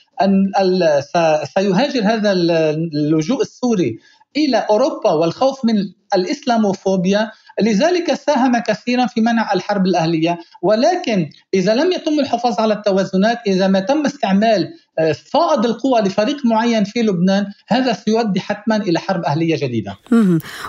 سيهاجر 1.55 2.03
هذا 2.05 2.33
اللجوء 2.33 3.41
السوري 3.43 3.99
إلى 4.37 4.67
أوروبا 4.71 5.11
والخوف 5.11 5.65
من 5.65 5.75
الإسلاموفوبيا 6.15 7.31
لذلك 7.61 8.15
ساهم 8.15 8.59
كثيرا 8.59 9.07
في 9.07 9.21
منع 9.21 9.53
الحرب 9.53 9.87
الأهلية 9.87 10.39
ولكن 10.63 11.31
إذا 11.55 11.75
لم 11.75 11.93
يتم 11.93 12.21
الحفاظ 12.21 12.61
على 12.61 12.75
التوازنات 12.75 13.39
إذا 13.47 13.67
ما 13.67 13.81
تم 13.81 14.07
استعمال 14.07 14.73
آه، 14.99 15.13
فائض 15.13 15.67
القوى 15.67 16.01
لفريق 16.01 16.47
معين 16.47 16.85
في 16.85 17.03
لبنان 17.03 17.47
هذا 17.69 17.93
سيؤدي 17.93 18.41
حتما 18.41 18.77
إلى 18.77 18.99
حرب 18.99 19.25
أهلية 19.25 19.57
جديدة. 19.57 19.97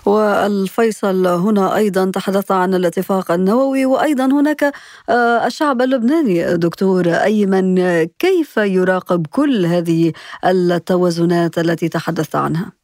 والفيصل 0.06 1.28
هنا 1.28 1.76
أيضا 1.76 2.12
تحدث 2.12 2.52
عن 2.52 2.74
الاتفاق 2.74 3.32
النووي 3.32 3.86
وأيضا 3.86 4.26
هناك 4.26 4.74
آه، 5.10 5.46
الشعب 5.46 5.82
اللبناني 5.82 6.58
دكتور 6.58 7.08
أيمن 7.08 8.04
كيف 8.04 8.58
يراقب 8.58 9.28
كل 9.28 9.66
هذه 9.66 10.12
التوازنات 10.46 11.58
التي 11.58 11.90
تحدثت 11.90 12.36
عنها؟ 12.36 12.77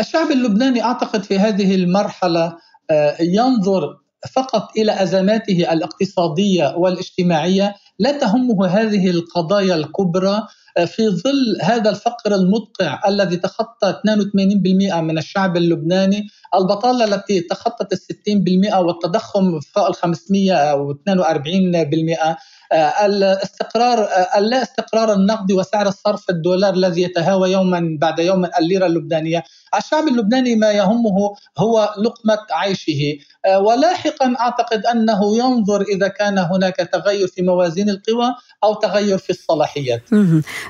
الشعب 0.00 0.30
اللبناني 0.30 0.82
أعتقد 0.82 1.22
في 1.22 1.38
هذه 1.38 1.74
المرحلة 1.74 2.56
آه، 2.90 3.16
ينظر 3.20 3.96
فقط 4.32 4.68
إلى 4.76 5.02
أزماته 5.02 5.72
الاقتصادية 5.72 6.74
والاجتماعية 6.76 7.74
لا 7.98 8.18
تهمه 8.18 8.66
هذه 8.66 9.10
القضايا 9.10 9.74
الكبرى 9.74 10.42
آه، 10.78 10.84
في 10.84 11.08
ظل 11.08 11.58
هذا 11.62 11.90
الفقر 11.90 12.34
المدقع 12.34 13.00
الذي 13.08 13.36
تخطى 13.36 13.90
82% 13.90 15.00
من 15.00 15.18
الشعب 15.18 15.56
اللبناني 15.56 16.26
البطالة 16.54 17.04
التي 17.04 17.40
تخطت 17.40 17.92
ال 17.92 17.98
60% 17.98 18.78
والتضخم 18.78 19.60
فوق 19.60 19.86
ال 19.86 19.94
542% 19.94 22.18
آه، 22.22 22.36
الاستقرار 22.72 24.08
اللا 24.36 24.62
استقرار 24.62 25.12
النقدي 25.12 25.54
وسعر 25.54 25.88
الصرف 25.88 26.30
الدولار 26.30 26.74
الذي 26.74 27.02
يتهاوى 27.02 27.50
يوما 27.50 27.96
بعد 28.00 28.18
يوم 28.18 28.44
الليرة 28.58 28.86
اللبنانية، 28.86 29.44
الشعب 29.78 30.08
اللبناني 30.08 30.56
ما 30.56 30.70
يهمه 30.72 31.34
هو 31.58 31.94
لقمة 31.98 32.38
عيشه. 32.50 33.18
آه، 33.46 33.58
ولاحقا 33.60 34.34
أعتقد 34.40 34.86
أنه 34.86 35.38
ينظر 35.38 35.82
إذا 35.82 36.08
كان 36.08 36.38
هناك 36.38 36.76
تغير 36.76 37.26
في 37.28 37.42
موازين 37.42 37.88
القوى 37.90 38.34
أو 38.64 38.74
تغير 38.74 39.18
في 39.18 39.30
الصلاحيات. 39.30 40.02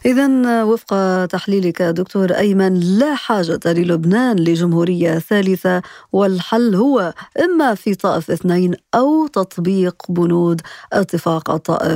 اذا 0.06 0.28
وفق 0.64 1.24
تحليلك 1.26 1.82
دكتور 1.82 2.32
أيمن 2.32 2.80
لا 2.80 3.14
حاجة 3.14 3.60
للبنان 3.66 4.36
لجمهورية 4.36 5.18
ثالثة 5.18 5.82
والحل 6.12 6.74
هو 6.74 7.14
إما 7.44 7.74
في 7.74 7.94
طائف 7.94 8.30
اثنين 8.30 8.74
أو 8.94 9.26
تطبيق 9.26 10.02
بنود 10.08 10.60
اتفاق 10.92 11.50
الطائف. 11.50 11.89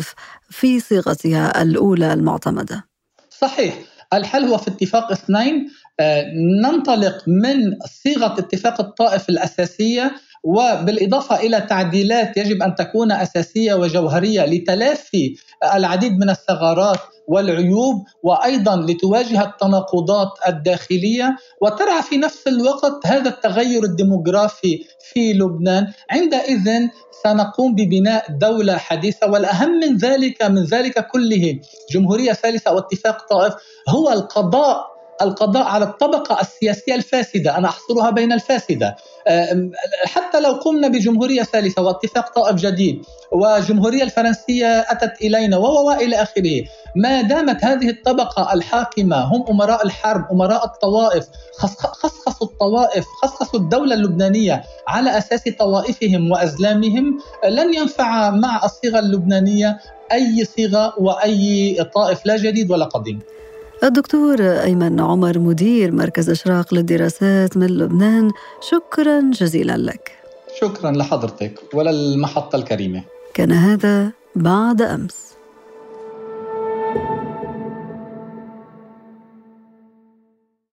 في 0.50 0.80
صيغتها 0.80 1.62
الأولى 1.62 2.12
المعتمدة. 2.12 2.84
صحيح 3.40 3.74
الحل 4.12 4.44
هو 4.44 4.58
في 4.58 4.68
اتفاق 4.68 5.12
اثنين 5.12 5.70
آه، 6.00 6.24
ننطلق 6.62 7.22
من 7.26 7.78
صيغة 8.02 8.38
اتفاق 8.38 8.80
الطائف 8.80 9.28
الأساسية 9.28 10.14
وبالإضافة 10.44 11.36
إلى 11.36 11.60
تعديلات 11.60 12.36
يجب 12.36 12.62
أن 12.62 12.74
تكون 12.74 13.12
أساسية 13.12 13.74
وجوهرية 13.74 14.44
لتلافي 14.46 15.34
العديد 15.74 16.12
من 16.12 16.30
الثغرات 16.30 16.98
والعيوب 17.28 18.04
وأيضا 18.22 18.76
لتواجه 18.76 19.44
التناقضات 19.44 20.28
الداخلية 20.48 21.36
وترعى 21.62 22.02
في 22.02 22.16
نفس 22.16 22.46
الوقت 22.46 23.06
هذا 23.06 23.28
التغير 23.28 23.84
الديموغرافي 23.84 24.84
في 25.12 25.32
لبنان 25.32 25.86
عندئذ 26.10 26.88
سنقوم 27.26 27.74
ببناء 27.74 28.24
دولة 28.30 28.76
حديثة 28.76 29.30
والأهم 29.30 29.70
من 29.70 29.96
ذلك 29.96 30.42
من 30.42 30.64
ذلك 30.64 31.06
كله 31.06 31.58
جمهورية 31.90 32.32
ثالثة 32.32 32.72
واتفاق 32.72 33.28
طائف 33.28 33.54
هو 33.88 34.12
القضاء 34.12 34.93
القضاء 35.22 35.62
على 35.62 35.84
الطبقة 35.84 36.40
السياسية 36.40 36.94
الفاسدة 36.94 37.58
أنا 37.58 37.68
أحصرها 37.68 38.10
بين 38.10 38.32
الفاسدة. 38.32 38.96
حتى 40.04 40.40
لو 40.40 40.52
قمنا 40.52 40.88
بجمهورية 40.88 41.42
ثالثة 41.42 41.82
واتفاق 41.82 42.34
طائف 42.34 42.56
جديد 42.56 43.02
وجمهورية 43.32 44.02
الفرنسية 44.02 44.80
أتت 44.80 45.20
إلينا 45.22 45.56
وإلى 45.56 46.22
آخره 46.22 46.64
ما 46.96 47.20
دامت 47.22 47.64
هذه 47.64 47.90
الطبقة 47.90 48.52
الحاكمة 48.54 49.16
هم 49.16 49.44
أمراء 49.50 49.86
الحرب 49.86 50.24
أمراء 50.32 50.64
الطوائف 50.64 51.26
خصخصوا 51.58 52.46
الطوائف 52.46 53.04
خصخصوا 53.22 53.60
الدولة 53.60 53.94
اللبنانية 53.94 54.62
على 54.88 55.18
أساس 55.18 55.42
طوائفهم 55.58 56.30
وأزلامهم 56.30 57.18
لن 57.48 57.74
ينفع 57.74 58.30
مع 58.30 58.64
الصيغة 58.64 58.98
اللبنانية 58.98 59.78
أي 60.12 60.44
صيغة 60.44 60.94
وأي 60.98 61.76
طائف 61.94 62.26
لا 62.26 62.36
جديد 62.36 62.70
ولا 62.70 62.84
قديم. 62.84 63.20
الدكتور 63.82 64.40
أيمن 64.40 65.00
عمر 65.00 65.38
مدير 65.38 65.92
مركز 65.92 66.30
إشراق 66.30 66.74
للدراسات 66.74 67.56
من 67.56 67.66
لبنان 67.66 68.30
شكرا 68.60 69.30
جزيلا 69.32 69.76
لك. 69.76 70.18
شكرا 70.60 70.90
لحضرتك 70.90 71.60
وللمحطة 71.74 72.56
الكريمة. 72.56 73.02
كان 73.34 73.52
هذا 73.52 74.10
بعد 74.36 74.82
أمس. 74.82 75.33